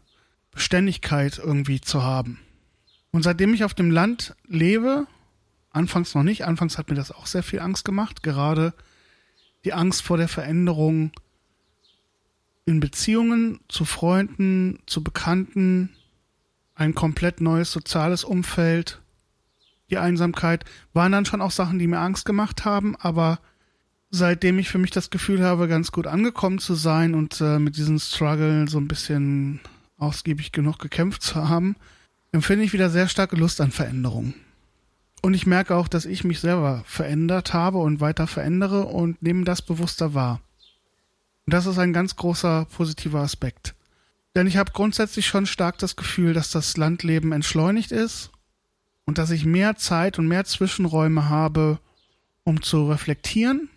Beständigkeit 0.50 1.38
irgendwie 1.38 1.80
zu 1.80 2.02
haben. 2.02 2.38
Und 3.10 3.22
seitdem 3.22 3.54
ich 3.54 3.64
auf 3.64 3.74
dem 3.74 3.90
Land 3.90 4.36
lebe, 4.46 5.06
anfangs 5.70 6.14
noch 6.14 6.22
nicht, 6.22 6.44
anfangs 6.44 6.76
hat 6.76 6.90
mir 6.90 6.96
das 6.96 7.10
auch 7.10 7.26
sehr 7.26 7.42
viel 7.42 7.60
Angst 7.60 7.84
gemacht, 7.84 8.22
gerade 8.22 8.74
die 9.64 9.72
Angst 9.72 10.02
vor 10.02 10.18
der 10.18 10.28
Veränderung 10.28 11.10
in 12.66 12.80
Beziehungen 12.80 13.60
zu 13.68 13.84
Freunden, 13.84 14.80
zu 14.86 15.02
Bekannten, 15.02 15.90
ein 16.74 16.94
komplett 16.94 17.40
neues 17.40 17.72
soziales 17.72 18.22
Umfeld, 18.24 19.00
die 19.90 19.98
Einsamkeit, 19.98 20.64
waren 20.92 21.12
dann 21.12 21.24
schon 21.24 21.40
auch 21.40 21.50
Sachen, 21.50 21.78
die 21.78 21.86
mir 21.86 22.00
Angst 22.00 22.24
gemacht 22.24 22.64
haben, 22.64 22.96
aber 22.96 23.38
seitdem 24.10 24.58
ich 24.58 24.68
für 24.68 24.78
mich 24.78 24.90
das 24.90 25.10
Gefühl 25.10 25.42
habe, 25.42 25.68
ganz 25.68 25.92
gut 25.92 26.06
angekommen 26.06 26.58
zu 26.58 26.74
sein 26.74 27.14
und 27.14 27.40
äh, 27.40 27.58
mit 27.58 27.76
diesem 27.76 27.98
Struggle 27.98 28.68
so 28.68 28.78
ein 28.78 28.88
bisschen 28.88 29.60
ausgiebig 29.98 30.52
genug 30.52 30.78
gekämpft 30.78 31.22
zu 31.22 31.48
haben, 31.48 31.76
empfinde 32.32 32.64
ich 32.64 32.72
wieder 32.72 32.90
sehr 32.90 33.08
starke 33.08 33.36
Lust 33.36 33.60
an 33.60 33.70
Veränderung. 33.70 34.34
Und 35.22 35.34
ich 35.34 35.46
merke 35.46 35.74
auch, 35.74 35.88
dass 35.88 36.04
ich 36.04 36.24
mich 36.24 36.40
selber 36.40 36.82
verändert 36.86 37.54
habe 37.54 37.78
und 37.78 38.00
weiter 38.00 38.26
verändere 38.26 38.84
und 38.84 39.22
nehme 39.22 39.44
das 39.44 39.62
bewusster 39.62 40.14
wahr. 40.14 40.40
Und 41.46 41.54
das 41.54 41.66
ist 41.66 41.78
ein 41.78 41.92
ganz 41.92 42.16
großer 42.16 42.66
positiver 42.76 43.20
Aspekt. 43.20 43.74
Denn 44.34 44.46
ich 44.46 44.56
habe 44.56 44.72
grundsätzlich 44.72 45.26
schon 45.26 45.46
stark 45.46 45.78
das 45.78 45.96
Gefühl, 45.96 46.34
dass 46.34 46.50
das 46.50 46.76
Landleben 46.76 47.32
entschleunigt 47.32 47.90
ist 47.90 48.30
und 49.06 49.18
dass 49.18 49.30
ich 49.30 49.46
mehr 49.46 49.76
Zeit 49.76 50.18
und 50.18 50.28
mehr 50.28 50.44
Zwischenräume 50.44 51.28
habe, 51.28 51.78
um 52.44 52.60
zu 52.60 52.90
reflektieren. 52.90 53.70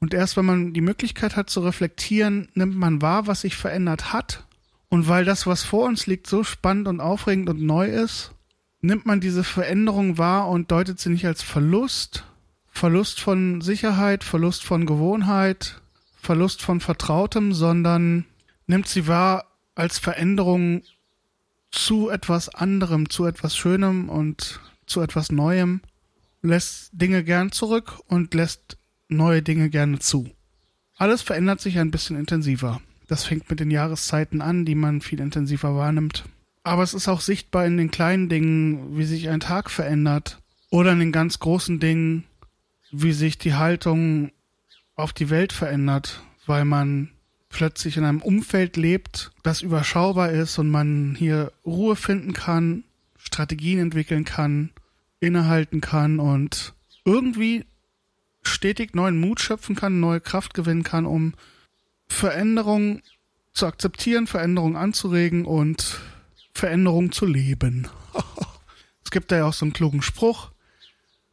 Und 0.00 0.14
erst 0.14 0.36
wenn 0.36 0.46
man 0.46 0.72
die 0.72 0.80
Möglichkeit 0.80 1.36
hat 1.36 1.50
zu 1.50 1.60
reflektieren, 1.60 2.48
nimmt 2.54 2.76
man 2.76 3.02
wahr, 3.02 3.26
was 3.26 3.42
sich 3.42 3.56
verändert 3.56 4.12
hat. 4.12 4.44
Und 4.88 5.06
weil 5.06 5.24
das, 5.24 5.46
was 5.46 5.62
vor 5.62 5.86
uns 5.86 6.06
liegt, 6.06 6.26
so 6.26 6.42
spannend 6.42 6.88
und 6.88 7.00
aufregend 7.00 7.48
und 7.48 7.62
neu 7.62 7.86
ist, 7.86 8.32
nimmt 8.80 9.06
man 9.06 9.20
diese 9.20 9.44
Veränderung 9.44 10.18
wahr 10.18 10.48
und 10.48 10.70
deutet 10.70 10.98
sie 10.98 11.10
nicht 11.10 11.26
als 11.26 11.42
Verlust, 11.42 12.24
Verlust 12.70 13.20
von 13.20 13.60
Sicherheit, 13.60 14.24
Verlust 14.24 14.64
von 14.64 14.86
Gewohnheit, 14.86 15.80
Verlust 16.16 16.62
von 16.62 16.80
Vertrautem, 16.80 17.52
sondern 17.52 18.24
nimmt 18.66 18.88
sie 18.88 19.06
wahr 19.06 19.44
als 19.74 19.98
Veränderung 19.98 20.82
zu 21.70 22.08
etwas 22.08 22.48
anderem, 22.48 23.10
zu 23.10 23.26
etwas 23.26 23.56
Schönem 23.56 24.08
und 24.08 24.60
zu 24.90 25.00
etwas 25.00 25.32
Neuem, 25.32 25.80
lässt 26.42 26.90
Dinge 26.92 27.24
gern 27.24 27.52
zurück 27.52 28.00
und 28.06 28.34
lässt 28.34 28.76
neue 29.08 29.42
Dinge 29.42 29.70
gerne 29.70 29.98
zu. 29.98 30.30
Alles 30.96 31.22
verändert 31.22 31.60
sich 31.60 31.78
ein 31.78 31.90
bisschen 31.90 32.16
intensiver. 32.16 32.80
Das 33.08 33.24
fängt 33.24 33.48
mit 33.50 33.60
den 33.60 33.70
Jahreszeiten 33.70 34.40
an, 34.40 34.64
die 34.64 34.74
man 34.74 35.00
viel 35.00 35.20
intensiver 35.20 35.74
wahrnimmt. 35.74 36.24
Aber 36.62 36.82
es 36.82 36.94
ist 36.94 37.08
auch 37.08 37.20
sichtbar 37.20 37.66
in 37.66 37.76
den 37.76 37.90
kleinen 37.90 38.28
Dingen, 38.28 38.96
wie 38.96 39.04
sich 39.04 39.28
ein 39.28 39.40
Tag 39.40 39.70
verändert. 39.70 40.38
Oder 40.70 40.92
in 40.92 41.00
den 41.00 41.12
ganz 41.12 41.38
großen 41.38 41.80
Dingen, 41.80 42.24
wie 42.92 43.12
sich 43.12 43.38
die 43.38 43.54
Haltung 43.54 44.30
auf 44.94 45.12
die 45.12 45.30
Welt 45.30 45.52
verändert, 45.52 46.22
weil 46.46 46.64
man 46.64 47.10
plötzlich 47.48 47.96
in 47.96 48.04
einem 48.04 48.22
Umfeld 48.22 48.76
lebt, 48.76 49.32
das 49.42 49.62
überschaubar 49.62 50.30
ist 50.30 50.58
und 50.58 50.70
man 50.70 51.16
hier 51.18 51.52
Ruhe 51.64 51.96
finden 51.96 52.32
kann, 52.32 52.84
Strategien 53.16 53.80
entwickeln 53.80 54.24
kann, 54.24 54.70
innehalten 55.20 55.80
kann 55.80 56.18
und 56.18 56.74
irgendwie 57.04 57.64
stetig 58.42 58.94
neuen 58.94 59.20
Mut 59.20 59.40
schöpfen 59.40 59.76
kann, 59.76 60.00
neue 60.00 60.20
Kraft 60.20 60.54
gewinnen 60.54 60.82
kann, 60.82 61.06
um 61.06 61.34
Veränderungen 62.08 63.02
zu 63.52 63.66
akzeptieren, 63.66 64.26
Veränderungen 64.26 64.76
anzuregen 64.76 65.44
und 65.44 66.00
Veränderung 66.54 67.12
zu 67.12 67.26
leben. 67.26 67.88
es 69.04 69.10
gibt 69.10 69.30
da 69.30 69.38
ja 69.38 69.44
auch 69.46 69.52
so 69.52 69.64
einen 69.64 69.72
klugen 69.72 70.02
Spruch. 70.02 70.50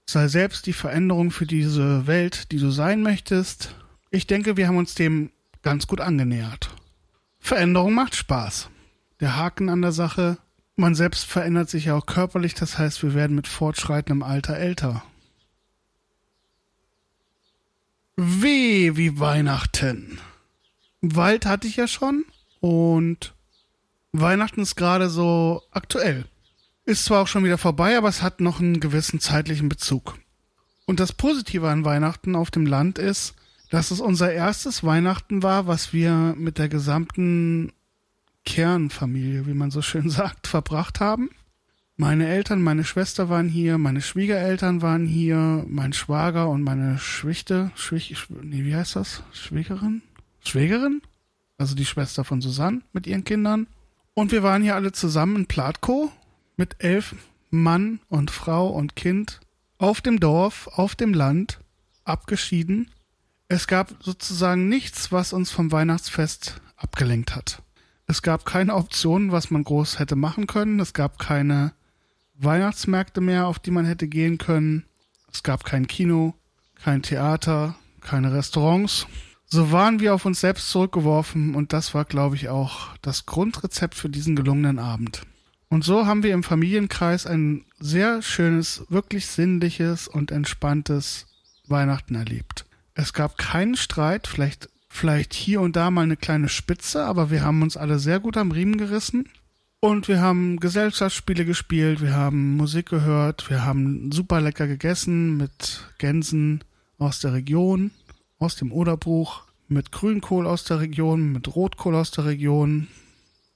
Sei 0.05 0.27
selbst 0.27 0.65
die 0.67 0.73
Veränderung 0.73 1.31
für 1.31 1.45
diese 1.45 2.07
Welt, 2.07 2.51
die 2.51 2.59
du 2.59 2.69
sein 2.69 3.01
möchtest. 3.01 3.75
Ich 4.09 4.25
denke, 4.25 4.55
wir 4.55 4.67
haben 4.67 4.77
uns 4.77 4.95
dem 4.95 5.31
ganz 5.63 5.87
gut 5.87 5.99
angenähert. 5.99 6.69
Veränderung 7.39 7.93
macht 7.93 8.15
Spaß. 8.15 8.69
Der 9.19 9.35
Haken 9.35 9.69
an 9.69 9.81
der 9.81 9.91
Sache, 9.91 10.37
man 10.77 10.95
selbst 10.95 11.25
verändert 11.25 11.69
sich 11.69 11.85
ja 11.85 11.95
auch 11.95 12.05
körperlich, 12.05 12.53
das 12.53 12.77
heißt, 12.77 13.03
wir 13.03 13.13
werden 13.13 13.35
mit 13.35 13.47
fortschreitendem 13.47 14.23
Alter 14.23 14.55
älter. 14.55 15.03
Weh 18.15 18.95
wie 18.95 19.19
Weihnachten. 19.19 20.19
Wald 21.01 21.45
hatte 21.45 21.67
ich 21.67 21.75
ja 21.75 21.87
schon 21.87 22.25
und 22.61 23.33
Weihnachten 24.11 24.61
ist 24.61 24.75
gerade 24.75 25.09
so 25.09 25.61
aktuell. 25.71 26.25
Ist 26.85 27.05
zwar 27.05 27.23
auch 27.23 27.27
schon 27.27 27.43
wieder 27.43 27.57
vorbei, 27.57 27.97
aber 27.97 28.07
es 28.07 28.21
hat 28.21 28.39
noch 28.39 28.59
einen 28.59 28.79
gewissen 28.79 29.19
zeitlichen 29.19 29.69
Bezug. 29.69 30.17
Und 30.85 30.99
das 30.99 31.11
Positive 31.11 31.69
an 31.69 31.85
Weihnachten 31.85 32.35
auf 32.35 32.49
dem 32.49 32.65
Land 32.65 32.97
ist, 32.97 33.35
dass 33.69 33.91
es 33.91 33.99
unser 33.99 34.31
erstes 34.31 34.83
Weihnachten 34.83 35.43
war, 35.43 35.67
was 35.67 35.91
wir 35.91 36.33
mit 36.37 36.57
der 36.57 36.69
gesamten 36.69 37.73
Kernfamilie, 38.47 39.45
wie 39.45 39.53
man 39.53 39.71
so 39.71 39.81
schön 39.81 40.09
sagt, 40.21 40.47
verbracht 40.47 41.01
haben. 41.01 41.29
Meine 41.97 42.27
Eltern, 42.27 42.61
meine 42.61 42.85
Schwester 42.85 43.27
waren 43.27 43.49
hier, 43.49 43.77
meine 43.77 44.01
Schwiegereltern 44.01 44.81
waren 44.81 45.05
hier, 45.05 45.65
mein 45.67 45.93
Schwager 45.93 46.47
und 46.47 46.61
meine 46.61 46.97
Schwichte, 46.97 47.71
Schwich, 47.75 48.15
nee, 48.29 48.63
wie 48.63 48.75
heißt 48.75 48.95
das? 48.95 49.23
Schwägerin? 49.33 50.01
Schwägerin? 50.45 51.01
Also 51.57 51.75
die 51.75 51.85
Schwester 51.85 52.23
von 52.23 52.39
Susanne 52.39 52.81
mit 52.93 53.05
ihren 53.05 53.23
Kindern. 53.23 53.67
Und 54.13 54.31
wir 54.31 54.43
waren 54.43 54.61
hier 54.61 54.75
alle 54.75 54.91
zusammen 54.91 55.35
in 55.35 55.45
Platko 55.47 56.11
mit 56.55 56.77
elf 56.79 57.15
Mann 57.49 57.99
und 58.07 58.31
Frau 58.31 58.69
und 58.69 58.95
Kind 58.95 59.41
auf 59.77 60.01
dem 60.01 60.19
Dorf, 60.19 60.67
auf 60.67 60.95
dem 60.95 61.13
Land, 61.13 61.59
abgeschieden. 62.05 62.91
Es 63.49 63.67
gab 63.67 63.95
sozusagen 63.99 64.69
nichts, 64.69 65.11
was 65.11 65.33
uns 65.33 65.51
vom 65.51 65.71
Weihnachtsfest 65.71 66.61
abgelenkt 66.77 67.35
hat. 67.35 67.61
Es 68.07 68.21
gab 68.21 68.45
keine 68.45 68.73
Optionen, 68.73 69.33
was 69.33 69.51
man 69.51 69.65
groß 69.65 69.99
hätte 69.99 70.15
machen 70.15 70.47
können. 70.47 70.79
Es 70.79 70.93
gab 70.93 71.19
keine 71.19 71.73
Weihnachtsmärkte 72.35 73.19
mehr, 73.19 73.47
auf 73.47 73.59
die 73.59 73.71
man 73.71 73.85
hätte 73.85 74.07
gehen 74.07 74.37
können. 74.37 74.85
Es 75.31 75.43
gab 75.43 75.65
kein 75.65 75.87
Kino, 75.87 76.33
kein 76.75 77.01
Theater, 77.01 77.75
keine 77.99 78.33
Restaurants. 78.33 79.07
So 79.45 79.71
waren 79.71 79.99
wir 79.99 80.13
auf 80.13 80.25
uns 80.25 80.39
selbst 80.39 80.69
zurückgeworfen 80.69 81.53
und 81.53 81.73
das 81.73 81.93
war, 81.93 82.05
glaube 82.05 82.35
ich, 82.35 82.47
auch 82.47 82.95
das 83.01 83.25
Grundrezept 83.25 83.95
für 83.95 84.09
diesen 84.09 84.35
gelungenen 84.35 84.79
Abend. 84.79 85.23
Und 85.69 85.83
so 85.83 86.05
haben 86.05 86.23
wir 86.23 86.33
im 86.33 86.43
Familienkreis 86.43 87.25
ein 87.25 87.65
sehr 87.77 88.21
schönes, 88.21 88.85
wirklich 88.89 89.27
sinnliches 89.27 90.07
und 90.07 90.31
entspanntes 90.31 91.27
Weihnachten 91.67 92.15
erlebt. 92.15 92.65
Es 92.93 93.11
gab 93.11 93.37
keinen 93.37 93.75
Streit, 93.75 94.27
vielleicht, 94.27 94.69
vielleicht 94.97 95.33
hier 95.33 95.61
und 95.61 95.75
da 95.75 95.91
mal 95.91 96.01
eine 96.01 96.17
kleine 96.17 96.49
Spitze, 96.49 97.05
aber 97.05 97.31
wir 97.31 97.43
haben 97.43 97.61
uns 97.61 97.77
alle 97.77 97.99
sehr 97.99 98.19
gut 98.19 98.35
am 98.35 98.51
Riemen 98.51 98.77
gerissen. 98.77 99.29
Und 99.79 100.07
wir 100.07 100.21
haben 100.21 100.59
Gesellschaftsspiele 100.59 101.45
gespielt, 101.45 102.01
wir 102.01 102.15
haben 102.15 102.57
Musik 102.57 102.87
gehört, 102.89 103.49
wir 103.49 103.63
haben 103.63 104.11
super 104.11 104.41
lecker 104.41 104.67
gegessen 104.67 105.37
mit 105.37 105.85
Gänsen 105.99 106.63
aus 106.97 107.19
der 107.19 107.33
Region 107.33 107.91
aus 108.39 108.55
dem 108.55 108.71
Oderbruch, 108.71 109.43
mit 109.67 109.91
Grünkohl 109.91 110.45
aus 110.45 110.63
der 110.63 110.79
Region, 110.79 111.31
mit 111.31 111.55
Rotkohl 111.55 111.95
aus 111.95 112.11
der 112.11 112.25
Region, 112.25 112.87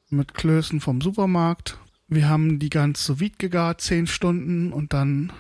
mit 0.10 0.34
Klößen 0.34 0.82
vom 0.82 1.02
Supermarkt. 1.02 1.78
Wir 2.08 2.28
haben 2.28 2.60
die 2.60 2.70
ganz 2.70 3.06
so 3.06 3.20
vide 3.20 3.38
gegart, 3.38 3.82
zehn 3.82 4.08
Stunden 4.08 4.74
und 4.74 4.94
dann 4.94 5.32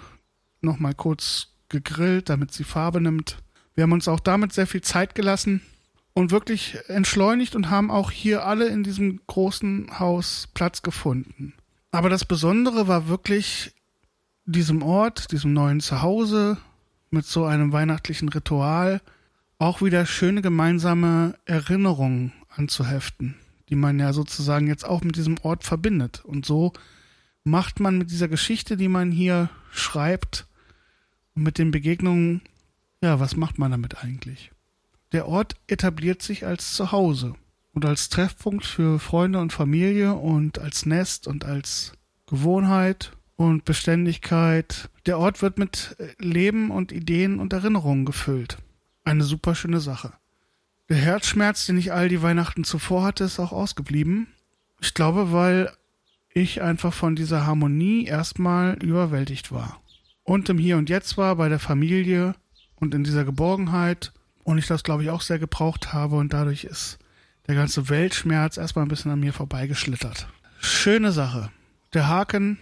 nochmal 0.62 0.94
kurz 0.94 1.48
gegrillt, 1.70 2.30
damit 2.30 2.54
sie 2.54 2.64
Farbe 2.64 3.02
nimmt. 3.02 3.38
Wir 3.76 3.84
haben 3.84 3.92
uns 3.94 4.08
auch 4.08 4.20
damit 4.20 4.54
sehr 4.54 4.68
viel 4.68 4.82
Zeit 4.82 5.16
gelassen 5.16 5.62
und 6.14 6.32
wirklich 6.32 6.78
entschleunigt 6.88 7.56
und 7.56 7.70
haben 7.70 7.92
auch 7.92 8.12
hier 8.12 8.46
alle 8.46 8.68
in 8.68 8.84
diesem 8.84 9.20
großen 9.28 10.00
Haus 10.00 10.50
Platz 10.54 10.82
gefunden. 10.82 11.54
Aber 11.92 12.10
das 12.10 12.26
Besondere 12.26 12.88
war 12.88 13.08
wirklich 13.08 13.74
diesem 14.46 14.82
Ort, 14.82 15.32
diesem 15.32 15.54
neuen 15.54 15.80
Zuhause 15.80 16.58
mit 17.10 17.26
so 17.26 17.46
einem 17.46 17.72
weihnachtlichen 17.72 18.30
Ritual, 18.30 19.02
auch 19.60 19.82
wieder 19.82 20.06
schöne 20.06 20.42
gemeinsame 20.42 21.36
Erinnerungen 21.46 22.34
anzuheften, 22.50 23.36
die 23.70 23.76
man 23.76 24.00
ja 24.00 24.14
sozusagen 24.14 24.68
jetzt 24.68 24.86
auch 24.86 25.02
mit 25.04 25.16
diesem 25.18 25.38
Ort 25.44 25.64
verbindet. 25.64 26.24
Und 26.26 26.46
so 26.46 26.74
macht 27.44 27.80
man 27.80 27.98
mit 27.98 28.12
dieser 28.12 28.28
Geschichte, 28.28 28.78
die 28.78 28.88
man 28.88 29.12
hier 29.12 29.50
schreibt, 29.72 30.48
mit 31.34 31.58
den 31.58 31.72
Begegnungen, 31.72 32.42
ja, 33.02 33.20
was 33.20 33.36
macht 33.36 33.58
man 33.58 33.72
damit 33.72 34.04
eigentlich? 34.04 34.52
Der 35.12 35.28
Ort 35.28 35.56
etabliert 35.68 36.22
sich 36.22 36.46
als 36.46 36.74
Zuhause. 36.74 37.36
und 37.74 37.86
als 37.86 38.10
Treffpunkt 38.10 38.66
für 38.66 39.00
Freunde 39.00 39.40
und 39.40 39.54
Familie 39.54 40.14
und 40.14 40.60
als 40.60 40.86
Nest 40.86 41.28
und 41.28 41.46
als 41.46 41.94
Gewohnheit 42.28 43.14
und 43.36 43.66
Beständigkeit. 43.66 44.90
Der 45.06 45.18
Ort 45.18 45.42
wird 45.42 45.58
mit 45.58 45.96
Leben 46.20 46.70
und 46.70 46.92
Ideen 46.92 47.40
und 47.40 47.54
Erinnerungen 47.54 48.06
gefüllt. 48.06 48.58
Eine 49.04 49.24
super 49.24 49.56
schöne 49.56 49.80
Sache. 49.80 50.14
Der 50.90 50.98
Herzschmerz, 50.98 51.66
den 51.66 51.78
ich 51.78 51.94
all 51.94 52.10
die 52.10 52.22
Weihnachten 52.22 52.64
zuvor 52.64 53.04
hatte, 53.04 53.24
ist 53.24 53.40
auch 53.40 53.54
ausgeblieben. 53.54 54.28
Ich 54.82 54.94
glaube, 54.94 55.32
weil 55.32 55.72
ich 56.34 56.62
einfach 56.62 56.94
von 56.94 57.16
dieser 57.16 57.46
Harmonie 57.46 58.06
erstmal 58.06 58.74
überwältigt 58.84 59.52
war. 59.52 59.82
Und 60.24 60.50
im 60.50 60.58
Hier 60.58 60.78
und 60.78 60.90
Jetzt 60.90 61.18
war, 61.18 61.36
bei 61.36 61.50
der 61.50 61.60
Familie 61.60 62.36
und 62.76 62.94
in 62.94 63.04
dieser 63.04 63.26
Geborgenheit. 63.26 64.12
Und 64.52 64.58
ich 64.58 64.68
das, 64.68 64.84
glaube 64.84 65.02
ich, 65.02 65.10
auch 65.10 65.22
sehr 65.22 65.40
gebraucht 65.40 65.94
habe. 65.94 66.18
Und 66.18 66.34
dadurch 66.34 66.66
ist 66.66 67.00
der 67.48 67.56
ganze 67.56 67.88
Weltschmerz 67.88 68.58
erstmal 68.58 68.84
ein 68.84 68.90
bisschen 68.90 69.10
an 69.10 69.22
mir 69.22 69.32
vorbeigeschlittert. 69.32 70.28
Schöne 70.60 71.14
Sache. 71.14 71.50
Der 71.94 72.10
Haken, 72.10 72.60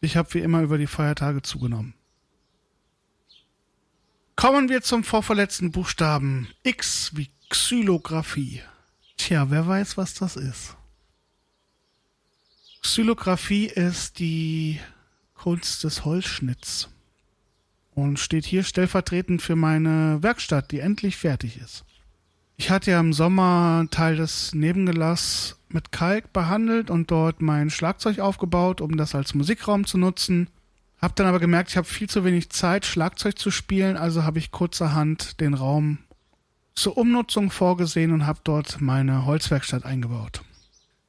ich 0.00 0.16
habe 0.16 0.34
wie 0.34 0.40
immer 0.40 0.62
über 0.62 0.78
die 0.78 0.88
Feiertage 0.88 1.40
zugenommen. 1.42 1.94
Kommen 4.34 4.68
wir 4.68 4.82
zum 4.82 5.04
vorverletzten 5.04 5.70
Buchstaben 5.70 6.48
X 6.64 7.12
wie 7.14 7.30
Xylographie. 7.50 8.62
Tja, 9.16 9.48
wer 9.48 9.64
weiß, 9.64 9.96
was 9.96 10.14
das 10.14 10.34
ist. 10.34 10.76
Xylographie 12.82 13.66
ist 13.66 14.18
die 14.18 14.80
Kunst 15.34 15.84
des 15.84 16.04
Holzschnitts 16.04 16.88
und 17.98 18.18
steht 18.18 18.44
hier 18.44 18.62
stellvertretend 18.62 19.42
für 19.42 19.56
meine 19.56 20.22
Werkstatt, 20.22 20.70
die 20.70 20.80
endlich 20.80 21.16
fertig 21.16 21.60
ist. 21.60 21.84
Ich 22.56 22.70
hatte 22.70 22.90
ja 22.90 23.00
im 23.00 23.12
Sommer 23.12 23.78
einen 23.80 23.90
Teil 23.90 24.16
des 24.16 24.54
Nebengelass 24.54 25.58
mit 25.68 25.92
Kalk 25.92 26.32
behandelt 26.32 26.90
und 26.90 27.10
dort 27.10 27.40
mein 27.42 27.70
Schlagzeug 27.70 28.18
aufgebaut, 28.20 28.80
um 28.80 28.96
das 28.96 29.14
als 29.14 29.34
Musikraum 29.34 29.86
zu 29.86 29.98
nutzen. 29.98 30.48
Hab 31.00 31.14
dann 31.14 31.26
aber 31.26 31.38
gemerkt, 31.38 31.70
ich 31.70 31.76
habe 31.76 31.86
viel 31.86 32.08
zu 32.08 32.24
wenig 32.24 32.50
Zeit, 32.50 32.84
Schlagzeug 32.84 33.38
zu 33.38 33.50
spielen, 33.50 33.96
also 33.96 34.24
habe 34.24 34.38
ich 34.38 34.50
kurzerhand 34.50 35.40
den 35.40 35.54
Raum 35.54 35.98
zur 36.74 36.96
Umnutzung 36.96 37.50
vorgesehen 37.50 38.12
und 38.12 38.26
habe 38.26 38.40
dort 38.42 38.80
meine 38.80 39.26
Holzwerkstatt 39.26 39.84
eingebaut. 39.84 40.42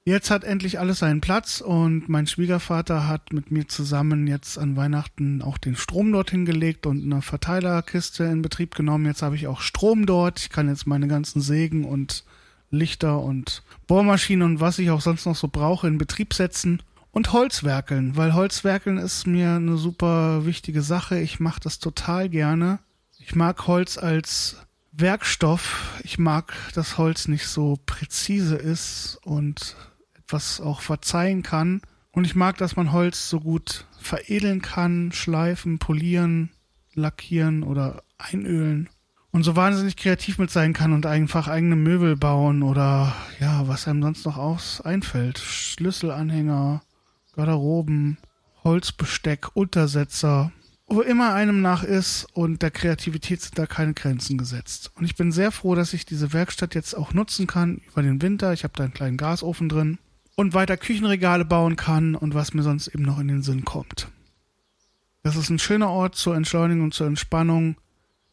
Jetzt 0.06 0.32
hat 0.32 0.44
endlich 0.44 0.80
alles 0.80 1.00
seinen 1.00 1.22
Platz 1.22 1.62
und 1.62 2.10
mein 2.10 2.26
Schwiegervater 2.26 3.08
hat 3.08 3.32
mit 3.34 3.52
mir 3.52 3.68
zusammen 3.68 4.28
jetzt 4.28 4.58
an 4.58 4.76
Weihnachten 4.76 5.42
auch 5.42 5.58
den 5.58 5.76
Strom 5.76 6.12
dorthin 6.12 6.46
gelegt 6.46 6.86
und 6.88 7.04
eine 7.04 7.22
Verteilerkiste 7.22 8.24
in 8.24 8.42
Betrieb 8.42 8.76
genommen. 8.76 9.06
Jetzt 9.06 9.22
habe 9.22 9.36
ich 9.36 9.48
auch 9.48 9.62
Strom 9.62 10.06
dort. 10.06 10.40
Ich 10.40 10.50
kann 10.50 10.70
jetzt 10.70 10.88
meine 10.88 11.08
ganzen 11.08 11.42
Sägen 11.42 11.86
und 11.86 12.24
Lichter 12.72 13.20
und 13.22 13.64
Bohrmaschinen 13.88 14.44
und 14.44 14.60
was 14.60 14.80
ich 14.80 14.90
auch 14.90 15.02
sonst 15.02 15.26
noch 15.26 15.36
so 15.36 15.48
brauche 15.48 15.88
in 15.88 15.98
Betrieb 15.98 16.34
setzen 16.34 16.82
und 17.12 17.34
Holzwerkeln, 17.34 18.16
weil 18.16 18.34
Holzwerkeln 18.34 18.98
ist 18.98 19.28
mir 19.28 19.54
eine 19.54 19.78
super 19.78 20.46
wichtige 20.46 20.82
Sache. 20.82 21.20
Ich 21.20 21.40
mache 21.40 21.60
das 21.60 21.80
total 21.80 22.30
gerne. 22.30 22.80
Ich 23.18 23.36
mag 23.36 23.68
Holz 23.68 23.98
als 23.98 24.58
Werkstoff. 24.92 26.00
Ich 26.04 26.20
mag, 26.20 26.54
dass 26.74 26.98
Holz 26.98 27.28
nicht 27.28 27.48
so 27.48 27.78
präzise 27.86 28.56
ist 28.56 29.20
und 29.24 29.76
was 30.32 30.62
auch 30.62 30.82
verzeihen 30.82 31.44
kann. 31.44 31.82
Und 32.12 32.26
ich 32.26 32.36
mag, 32.36 32.58
dass 32.58 32.76
man 32.76 32.92
Holz 32.92 33.30
so 33.30 33.39
gut 33.39 33.86
veredeln 34.00 34.62
kann, 34.62 35.12
schleifen, 35.12 35.80
polieren, 35.80 36.50
lackieren 36.94 37.63
oder 37.63 38.04
einölen. 38.18 38.89
Und 39.32 39.44
so 39.44 39.56
wahnsinnig 39.56 39.96
kreativ 39.96 40.39
mit 40.39 40.50
sein 40.50 40.74
kann 40.74 40.92
und 40.92 41.06
einfach 41.06 41.48
eigene 41.48 41.76
Möbel 41.76 42.15
bauen 42.15 42.63
oder 42.63 43.15
ja, 43.39 43.68
was 43.68 43.88
einem 43.88 44.02
sonst 44.02 44.26
noch 44.26 44.38
aus 44.38 44.82
einfällt. 44.82 45.38
Schlüsselanhänger, 45.38 46.82
Garderoben, 47.36 48.18
Holzbesteck, 48.63 49.56
Untersetzer, 49.56 50.52
wo 50.88 51.02
immer 51.02 51.36
einem 51.36 51.62
nach 51.62 51.84
ist 51.84 52.26
und 52.34 52.63
der 52.63 52.72
Kreativität 52.72 53.42
sind 53.42 53.60
da 53.60 53.68
keine 53.68 53.94
Grenzen 53.94 54.39
gesetzt. 54.39 54.92
Und 54.96 55.06
ich 55.06 55.15
bin 55.15 55.32
sehr 55.32 55.52
froh, 55.52 55.76
dass 55.76 55.94
ich 55.94 56.08
diese 56.08 56.34
Werkstatt 56.34 56.74
jetzt 56.74 56.96
auch 56.96 57.13
nutzen 57.13 57.46
kann 57.46 57.82
über 57.88 58.02
den 58.02 58.24
Winter. 58.24 58.52
Ich 58.54 58.63
habe 58.63 58.74
da 58.76 58.86
einen 58.86 58.94
kleinen 58.94 59.18
Gasofen 59.18 59.70
drin 59.70 60.00
und 60.39 60.54
weiter 60.54 60.78
Küchenregale 60.78 61.43
bauen 61.43 61.75
kann 61.75 62.15
und 62.15 62.34
was 62.34 62.54
mir 62.54 62.63
sonst 62.63 62.88
eben 62.88 63.04
noch 63.04 63.19
in 63.19 63.28
den 63.28 63.41
Sinn 63.41 63.65
kommt. 63.65 64.08
Das 65.21 65.36
ist 65.36 65.49
ein 65.49 65.60
schöner 65.60 65.89
Ort 65.89 66.15
zur 66.15 66.34
Entschleunigung 66.34 66.86
und 66.86 66.93
zur 66.93 67.08
Entspannung. 67.08 67.75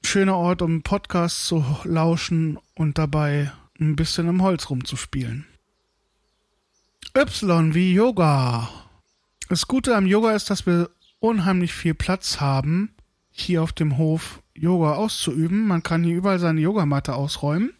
Schöner 0.04 0.36
Ort, 0.36 0.62
um 0.62 0.84
Podcasts 0.84 1.48
zu 1.48 1.64
lauschen 1.82 2.60
und 2.76 2.96
dabei 2.96 3.50
ein 3.80 3.96
bisschen 3.96 4.28
im 4.28 4.40
Holz 4.40 4.70
rumzuspielen. 4.70 5.46
Y 7.18 7.74
wie 7.74 7.92
Yoga. 7.92 8.68
Das 9.48 9.66
Gute 9.66 9.96
am 9.96 10.06
Yoga 10.06 10.30
ist, 10.30 10.48
dass 10.48 10.64
wir 10.64 10.90
unheimlich 11.18 11.72
viel 11.72 11.94
Platz 11.94 12.40
haben, 12.40 12.94
hier 13.32 13.64
auf 13.64 13.72
dem 13.72 13.98
Hof 13.98 14.44
Yoga 14.54 14.92
auszuüben. 14.92 15.66
Man 15.66 15.82
kann 15.82 16.04
hier 16.04 16.14
überall 16.14 16.38
seine 16.38 16.60
Yogamatte 16.60 17.16
ausräumen. 17.16 17.75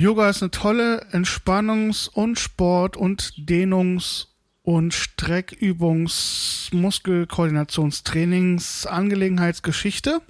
Yoga 0.00 0.30
ist 0.30 0.42
eine 0.42 0.52
tolle 0.52 1.04
Entspannungs- 1.10 2.08
und 2.08 2.38
Sport- 2.38 2.96
und 2.96 3.34
Dehnungs- 3.36 4.28
und 4.62 4.94
Streckübungs-, 4.94 6.72
Muskelkoordinationstrainings-, 6.72 8.86
Angelegenheitsgeschichte. 8.86 10.22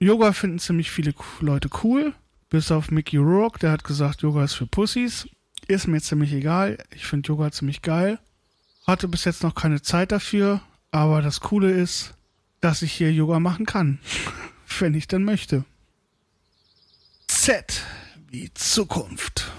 Yoga 0.00 0.32
finden 0.32 0.58
ziemlich 0.58 0.90
viele 0.90 1.14
Leute 1.40 1.70
cool. 1.82 2.12
Bis 2.50 2.70
auf 2.70 2.90
Mickey 2.90 3.16
Rourke, 3.16 3.60
der 3.60 3.72
hat 3.72 3.84
gesagt, 3.84 4.20
Yoga 4.20 4.44
ist 4.44 4.52
für 4.52 4.66
Pussys. 4.66 5.26
Ist 5.66 5.86
mir 5.86 6.02
ziemlich 6.02 6.34
egal. 6.34 6.76
Ich 6.94 7.06
finde 7.06 7.28
Yoga 7.28 7.50
ziemlich 7.52 7.80
geil. 7.80 8.18
Hatte 8.86 9.08
bis 9.08 9.24
jetzt 9.24 9.42
noch 9.42 9.54
keine 9.54 9.80
Zeit 9.80 10.12
dafür. 10.12 10.60
Aber 10.90 11.22
das 11.22 11.40
Coole 11.40 11.70
ist, 11.70 12.12
dass 12.60 12.82
ich 12.82 12.92
hier 12.92 13.10
Yoga 13.10 13.40
machen 13.40 13.64
kann. 13.64 13.98
Wenn 14.78 14.92
ich 14.92 15.08
denn 15.08 15.24
möchte. 15.24 15.64
Z 17.28 17.82
wie 18.30 18.50
Zukunft. 18.54 19.50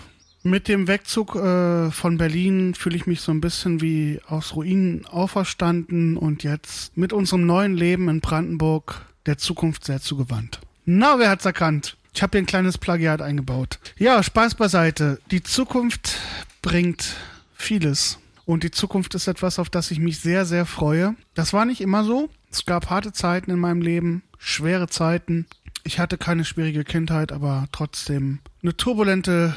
Mit 0.44 0.70
dem 0.70 0.88
Wegzug 0.88 1.36
äh, 1.36 1.92
von 1.92 2.18
Berlin 2.18 2.74
fühle 2.74 2.96
ich 2.96 3.06
mich 3.06 3.20
so 3.20 3.32
ein 3.32 3.42
bisschen 3.42 3.82
wie 3.82 4.20
aus 4.26 4.56
Ruinen 4.56 5.06
auferstanden 5.06 6.16
und 6.18 6.44
jetzt 6.44 6.98
mit 6.98 7.12
unserem 7.14 7.46
neuen 7.46 7.76
Leben 7.76 8.08
in 8.08 8.22
Brandenburg 8.22 9.06
der 9.26 9.38
Zukunft 9.38 9.86
sehr 9.86 10.02
zugewandt. 10.02 10.62
Na, 10.86 11.20
wer 11.20 11.30
hat's 11.30 11.46
erkannt? 11.46 11.98
Ich 12.14 12.24
habe 12.24 12.32
hier 12.32 12.44
ein 12.44 12.48
kleines 12.48 12.78
Plagiat 12.78 13.22
eingebaut. 13.22 13.78
Ja, 13.98 14.24
Spaß 14.24 14.56
beiseite. 14.56 15.20
Die 15.32 15.44
Zukunft 15.44 16.18
bringt 16.62 17.16
vieles. 17.54 18.20
Und 18.46 18.64
die 18.64 18.72
Zukunft 18.72 19.14
ist 19.16 19.28
etwas, 19.28 19.60
auf 19.60 19.70
das 19.70 19.92
ich 19.92 20.00
mich 20.00 20.20
sehr, 20.20 20.46
sehr 20.46 20.66
freue. 20.66 21.16
Das 21.36 21.54
war 21.54 21.66
nicht 21.66 21.82
immer 21.82 22.04
so. 22.04 22.30
Es 22.50 22.66
gab 22.66 22.90
harte 22.90 23.12
Zeiten 23.14 23.52
in 23.52 23.60
meinem 23.60 23.82
Leben, 23.82 24.24
schwere 24.40 24.88
Zeiten. 24.88 25.46
Ich 25.84 26.00
hatte 26.00 26.17
keine 26.17 26.46
schwierige 26.46 26.84
Kindheit, 26.84 27.32
aber 27.32 27.67
trotzdem 27.72 28.39
eine 28.62 28.76
turbulente 28.78 29.56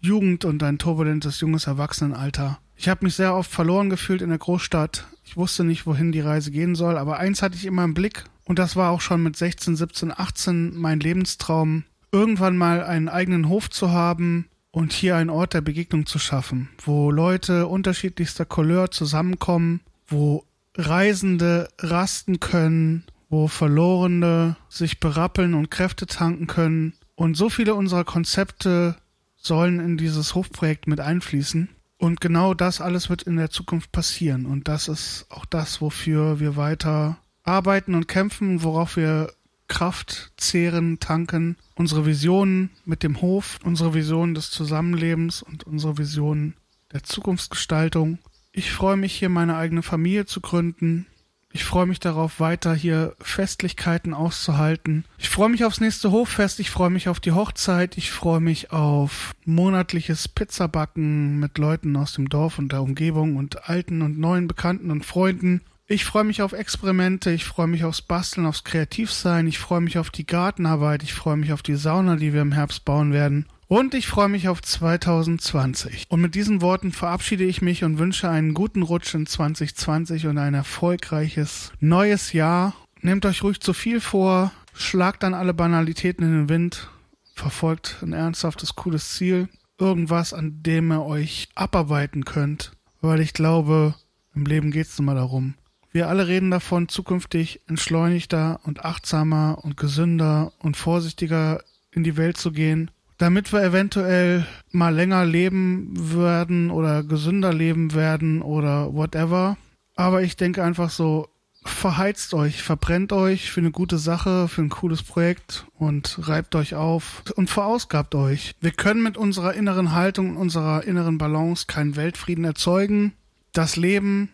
Jugend 0.00 0.44
und 0.44 0.62
ein 0.62 0.78
turbulentes 0.78 1.40
junges 1.40 1.66
Erwachsenenalter. 1.66 2.58
Ich 2.76 2.88
habe 2.88 3.04
mich 3.04 3.14
sehr 3.14 3.34
oft 3.34 3.50
verloren 3.50 3.90
gefühlt 3.90 4.22
in 4.22 4.30
der 4.30 4.38
Großstadt. 4.38 5.06
Ich 5.24 5.36
wusste 5.36 5.64
nicht, 5.64 5.86
wohin 5.86 6.12
die 6.12 6.20
Reise 6.20 6.50
gehen 6.50 6.74
soll, 6.74 6.98
aber 6.98 7.18
eins 7.18 7.40
hatte 7.40 7.54
ich 7.54 7.64
immer 7.64 7.84
im 7.84 7.94
Blick 7.94 8.24
und 8.44 8.58
das 8.58 8.76
war 8.76 8.90
auch 8.90 9.00
schon 9.00 9.22
mit 9.22 9.36
16, 9.36 9.76
17, 9.76 10.12
18 10.18 10.76
mein 10.76 11.00
Lebenstraum, 11.00 11.84
irgendwann 12.10 12.56
mal 12.56 12.82
einen 12.82 13.08
eigenen 13.08 13.48
Hof 13.48 13.70
zu 13.70 13.92
haben 13.92 14.48
und 14.72 14.92
hier 14.92 15.16
einen 15.16 15.30
Ort 15.30 15.54
der 15.54 15.60
Begegnung 15.60 16.06
zu 16.06 16.18
schaffen, 16.18 16.70
wo 16.84 17.10
Leute 17.10 17.68
unterschiedlichster 17.68 18.44
Couleur 18.44 18.90
zusammenkommen, 18.90 19.80
wo 20.08 20.44
Reisende 20.76 21.68
rasten 21.78 22.40
können, 22.40 23.04
wo 23.32 23.48
Verlorene 23.48 24.56
sich 24.68 25.00
berappeln 25.00 25.54
und 25.54 25.70
Kräfte 25.70 26.06
tanken 26.06 26.46
können. 26.46 26.92
Und 27.14 27.34
so 27.34 27.48
viele 27.48 27.74
unserer 27.74 28.04
Konzepte 28.04 28.96
sollen 29.38 29.80
in 29.80 29.96
dieses 29.96 30.34
Hofprojekt 30.34 30.86
mit 30.86 31.00
einfließen. 31.00 31.70
Und 31.96 32.20
genau 32.20 32.52
das 32.52 32.82
alles 32.82 33.08
wird 33.08 33.22
in 33.22 33.36
der 33.36 33.48
Zukunft 33.48 33.90
passieren. 33.90 34.44
Und 34.44 34.68
das 34.68 34.86
ist 34.86 35.24
auch 35.30 35.46
das, 35.46 35.80
wofür 35.80 36.40
wir 36.40 36.56
weiter 36.56 37.16
arbeiten 37.42 37.94
und 37.94 38.06
kämpfen, 38.06 38.62
worauf 38.62 38.96
wir 38.96 39.32
Kraft 39.66 40.32
zehren, 40.36 41.00
tanken. 41.00 41.56
Unsere 41.74 42.04
Visionen 42.04 42.68
mit 42.84 43.02
dem 43.02 43.22
Hof, 43.22 43.60
unsere 43.64 43.94
Visionen 43.94 44.34
des 44.34 44.50
Zusammenlebens 44.50 45.40
und 45.40 45.64
unsere 45.64 45.96
Visionen 45.96 46.54
der 46.92 47.02
Zukunftsgestaltung. 47.02 48.18
Ich 48.52 48.72
freue 48.72 48.98
mich 48.98 49.14
hier 49.14 49.30
meine 49.30 49.56
eigene 49.56 49.82
Familie 49.82 50.26
zu 50.26 50.42
gründen, 50.42 51.06
ich 51.52 51.64
freue 51.64 51.86
mich 51.86 52.00
darauf, 52.00 52.40
weiter 52.40 52.74
hier 52.74 53.14
Festlichkeiten 53.20 54.14
auszuhalten. 54.14 55.04
Ich 55.18 55.28
freue 55.28 55.50
mich 55.50 55.64
aufs 55.64 55.80
nächste 55.80 56.10
Hoffest, 56.10 56.60
ich 56.60 56.70
freue 56.70 56.90
mich 56.90 57.08
auf 57.08 57.20
die 57.20 57.32
Hochzeit, 57.32 57.98
ich 57.98 58.10
freue 58.10 58.40
mich 58.40 58.72
auf 58.72 59.32
monatliches 59.44 60.28
Pizzabacken 60.28 61.38
mit 61.38 61.58
Leuten 61.58 61.96
aus 61.96 62.14
dem 62.14 62.28
Dorf 62.28 62.58
und 62.58 62.72
der 62.72 62.82
Umgebung 62.82 63.36
und 63.36 63.68
alten 63.68 64.02
und 64.02 64.18
neuen 64.18 64.48
Bekannten 64.48 64.90
und 64.90 65.04
Freunden. 65.04 65.60
Ich 65.86 66.04
freue 66.06 66.24
mich 66.24 66.40
auf 66.40 66.52
Experimente, 66.52 67.30
ich 67.32 67.44
freue 67.44 67.66
mich 67.66 67.84
aufs 67.84 68.00
Basteln, 68.00 68.46
aufs 68.46 68.64
Kreativsein, 68.64 69.46
ich 69.46 69.58
freue 69.58 69.82
mich 69.82 69.98
auf 69.98 70.08
die 70.08 70.26
Gartenarbeit, 70.26 71.02
ich 71.02 71.12
freue 71.12 71.36
mich 71.36 71.52
auf 71.52 71.62
die 71.62 71.74
Sauna, 71.74 72.16
die 72.16 72.32
wir 72.32 72.40
im 72.40 72.52
Herbst 72.52 72.86
bauen 72.86 73.12
werden. 73.12 73.46
Und 73.72 73.94
ich 73.94 74.06
freue 74.06 74.28
mich 74.28 74.48
auf 74.48 74.60
2020. 74.60 76.04
Und 76.10 76.20
mit 76.20 76.34
diesen 76.34 76.60
Worten 76.60 76.92
verabschiede 76.92 77.44
ich 77.44 77.62
mich 77.62 77.84
und 77.84 77.96
wünsche 77.96 78.28
einen 78.28 78.52
guten 78.52 78.82
Rutsch 78.82 79.14
in 79.14 79.24
2020 79.24 80.26
und 80.26 80.36
ein 80.36 80.52
erfolgreiches 80.52 81.72
neues 81.80 82.34
Jahr. 82.34 82.74
Nehmt 83.00 83.24
euch 83.24 83.42
ruhig 83.42 83.60
zu 83.60 83.72
viel 83.72 84.00
vor, 84.00 84.52
schlagt 84.74 85.22
dann 85.22 85.32
alle 85.32 85.54
Banalitäten 85.54 86.22
in 86.22 86.32
den 86.32 86.48
Wind, 86.50 86.90
verfolgt 87.34 87.96
ein 88.02 88.12
ernsthaftes, 88.12 88.76
cooles 88.76 89.14
Ziel. 89.14 89.48
Irgendwas, 89.78 90.34
an 90.34 90.62
dem 90.62 90.92
ihr 90.92 91.06
euch 91.06 91.48
abarbeiten 91.54 92.26
könnt. 92.26 92.72
Weil 93.00 93.20
ich 93.20 93.32
glaube, 93.32 93.94
im 94.34 94.44
Leben 94.44 94.70
geht 94.70 94.88
es 94.88 94.98
immer 94.98 95.14
darum. 95.14 95.54
Wir 95.92 96.10
alle 96.10 96.28
reden 96.28 96.50
davon, 96.50 96.90
zukünftig 96.90 97.62
entschleunigter 97.68 98.60
und 98.64 98.84
achtsamer 98.84 99.60
und 99.62 99.78
gesünder 99.78 100.52
und 100.58 100.76
vorsichtiger 100.76 101.64
in 101.90 102.04
die 102.04 102.18
Welt 102.18 102.36
zu 102.36 102.52
gehen 102.52 102.90
damit 103.22 103.52
wir 103.52 103.62
eventuell 103.62 104.44
mal 104.72 104.92
länger 104.92 105.24
leben 105.24 105.92
werden 105.94 106.72
oder 106.72 107.04
gesünder 107.04 107.52
leben 107.52 107.94
werden 107.94 108.42
oder 108.42 108.92
whatever. 108.94 109.56
Aber 109.94 110.22
ich 110.22 110.36
denke 110.36 110.64
einfach 110.64 110.90
so, 110.90 111.28
verheizt 111.64 112.34
euch, 112.34 112.64
verbrennt 112.64 113.12
euch 113.12 113.52
für 113.52 113.60
eine 113.60 113.70
gute 113.70 113.98
Sache, 113.98 114.48
für 114.48 114.62
ein 114.62 114.70
cooles 114.70 115.04
Projekt 115.04 115.66
und 115.78 116.18
reibt 116.26 116.56
euch 116.56 116.74
auf 116.74 117.22
und 117.36 117.48
verausgabt 117.48 118.16
euch. 118.16 118.56
Wir 118.60 118.72
können 118.72 119.04
mit 119.04 119.16
unserer 119.16 119.54
inneren 119.54 119.92
Haltung, 119.92 120.36
unserer 120.36 120.82
inneren 120.82 121.16
Balance 121.16 121.66
keinen 121.68 121.94
Weltfrieden 121.94 122.44
erzeugen. 122.44 123.12
Das 123.52 123.76
Leben 123.76 124.30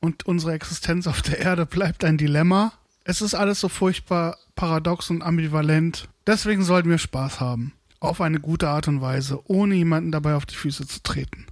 und 0.00 0.24
unsere 0.24 0.54
Existenz 0.54 1.06
auf 1.06 1.20
der 1.20 1.40
Erde 1.40 1.66
bleibt 1.66 2.04
ein 2.04 2.16
Dilemma. 2.16 2.72
Es 3.04 3.20
ist 3.20 3.34
alles 3.34 3.60
so 3.60 3.68
furchtbar 3.68 4.38
paradox 4.54 5.10
und 5.10 5.20
ambivalent. 5.20 6.08
Deswegen 6.26 6.62
sollten 6.62 6.88
wir 6.88 6.96
Spaß 6.96 7.38
haben 7.40 7.74
auf 8.00 8.20
eine 8.20 8.40
gute 8.40 8.68
Art 8.68 8.88
und 8.88 9.00
Weise, 9.00 9.40
ohne 9.44 9.74
jemanden 9.74 10.10
dabei 10.10 10.34
auf 10.34 10.46
die 10.46 10.56
Füße 10.56 10.86
zu 10.86 11.02
treten. 11.02 11.46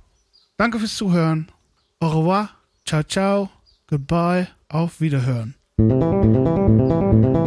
Danke 0.56 0.78
fürs 0.78 0.96
Zuhören. 0.96 1.48
Au 2.00 2.08
revoir. 2.08 2.50
Ciao, 2.84 3.02
ciao. 3.02 3.50
Goodbye. 3.88 4.48
Auf 4.68 5.00
Wiederhören. 5.00 5.54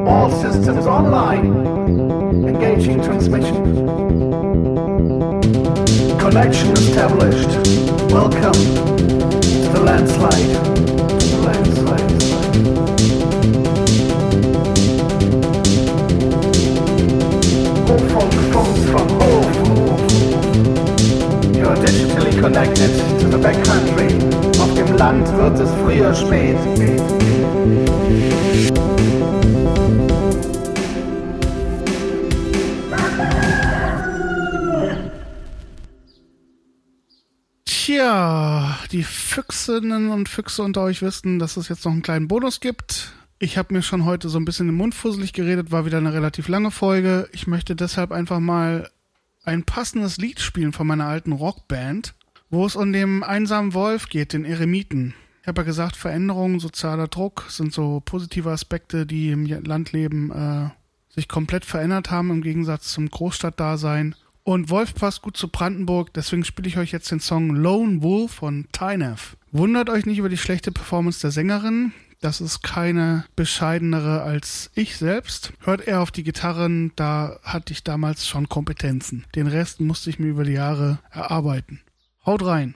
All 0.08 0.32
systems 0.32 0.86
online. 0.86 2.48
Engaging 2.48 3.02
transmission. 3.02 3.90
Connection 6.18 6.72
established. 6.74 7.50
Welcome 8.12 8.54
to 8.54 9.70
the 9.74 9.82
landslide. 9.84 11.01
Connected 22.42 22.90
to 23.20 23.30
the 23.30 23.38
backcountry. 23.38 24.08
Auf 24.60 24.74
dem 24.74 24.98
Land 24.98 25.28
wird 25.38 25.60
es 25.60 25.70
früher 25.76 26.14
spät. 26.16 26.58
Tja, 37.66 38.80
die 38.92 39.04
Füchsinnen 39.04 40.10
und 40.10 40.28
Füchse 40.28 40.64
unter 40.64 40.82
euch 40.82 41.04
wissen, 41.04 41.38
dass 41.38 41.58
es 41.58 41.70
jetzt 41.70 41.86
noch 41.86 41.92
einen 41.92 42.02
kleinen 42.02 42.28
Bonus 42.28 42.60
gibt. 42.60 43.14
Ich 43.38 43.60
habe 43.60 43.74
mir 43.74 43.84
schon 43.84 44.06
heute 44.06 44.30
so 44.30 44.40
ein 44.40 44.46
bisschen 44.46 44.68
im 44.68 44.76
Mund 44.76 44.96
fusselig 44.96 45.34
geredet, 45.34 45.72
war 45.72 45.86
wieder 45.86 46.00
eine 46.00 46.14
relativ 46.14 46.48
lange 46.48 46.72
Folge. 46.72 47.30
Ich 47.34 47.46
möchte 47.46 47.76
deshalb 47.76 48.12
einfach 48.12 48.40
mal 48.40 48.90
ein 49.44 49.64
passendes 49.64 50.18
Lied 50.18 50.40
spielen 50.40 50.74
von 50.74 50.88
meiner 50.88 51.06
alten 51.06 51.34
Rockband 51.34 52.16
wo 52.52 52.66
es 52.66 52.76
um 52.76 52.94
den 52.94 53.24
einsamen 53.24 53.74
Wolf 53.74 54.10
geht, 54.10 54.34
den 54.34 54.46
Eremiten. 54.46 55.16
Ich 55.42 55.48
habe 55.48 55.62
ja 55.62 55.66
gesagt, 55.66 55.96
Veränderungen, 55.96 56.60
sozialer 56.60 57.08
Druck 57.08 57.46
sind 57.50 57.74
so 57.74 58.02
positive 58.06 58.52
Aspekte, 58.52 59.08
die 59.08 59.32
im 59.32 59.46
Landleben 59.46 60.32
äh, 60.32 60.70
sich 61.10 61.28
komplett 61.28 61.66
verändert 61.66 62.12
haben 62.12 62.30
im 62.30 62.44
Gegensatz 62.44 62.92
zum 62.92 63.10
Großstadtdasein. 63.10 64.16
Und 64.44 64.70
Wolf 64.70 64.94
passt 64.94 65.22
gut 65.22 65.38
zu 65.38 65.48
Brandenburg, 65.48 66.14
deswegen 66.14 66.44
spiele 66.44 66.68
ich 66.68 66.78
euch 66.78 66.92
jetzt 66.92 67.10
den 67.12 67.20
Song 67.20 67.56
Lone 67.56 68.04
Wolf 68.04 68.34
von 68.34 68.68
Tynev. 68.72 69.36
Wundert 69.52 69.90
euch 69.90 70.06
nicht 70.06 70.18
über 70.18 70.30
die 70.30 70.38
schlechte 70.38 70.72
Performance 70.72 71.22
der 71.22 71.32
Sängerin. 71.32 71.94
Das 72.22 72.40
ist 72.40 72.62
keine 72.62 73.26
bescheidenere 73.36 74.22
als 74.22 74.70
ich 74.76 74.98
selbst. 74.98 75.54
Hört 75.62 75.88
eher 75.88 76.02
auf 76.02 76.12
die 76.12 76.24
Gitarren, 76.24 76.92
da 76.96 77.40
hatte 77.42 77.74
ich 77.74 77.84
damals 77.84 78.28
schon 78.28 78.48
Kompetenzen. 78.48 79.26
Den 79.36 79.48
Rest 79.48 79.80
musste 79.80 80.12
ich 80.12 80.20
mir 80.20 80.28
über 80.28 80.44
die 80.44 80.54
Jahre 80.54 81.00
erarbeiten. 81.10 81.82
Haut 82.24 82.42
rein! 82.44 82.76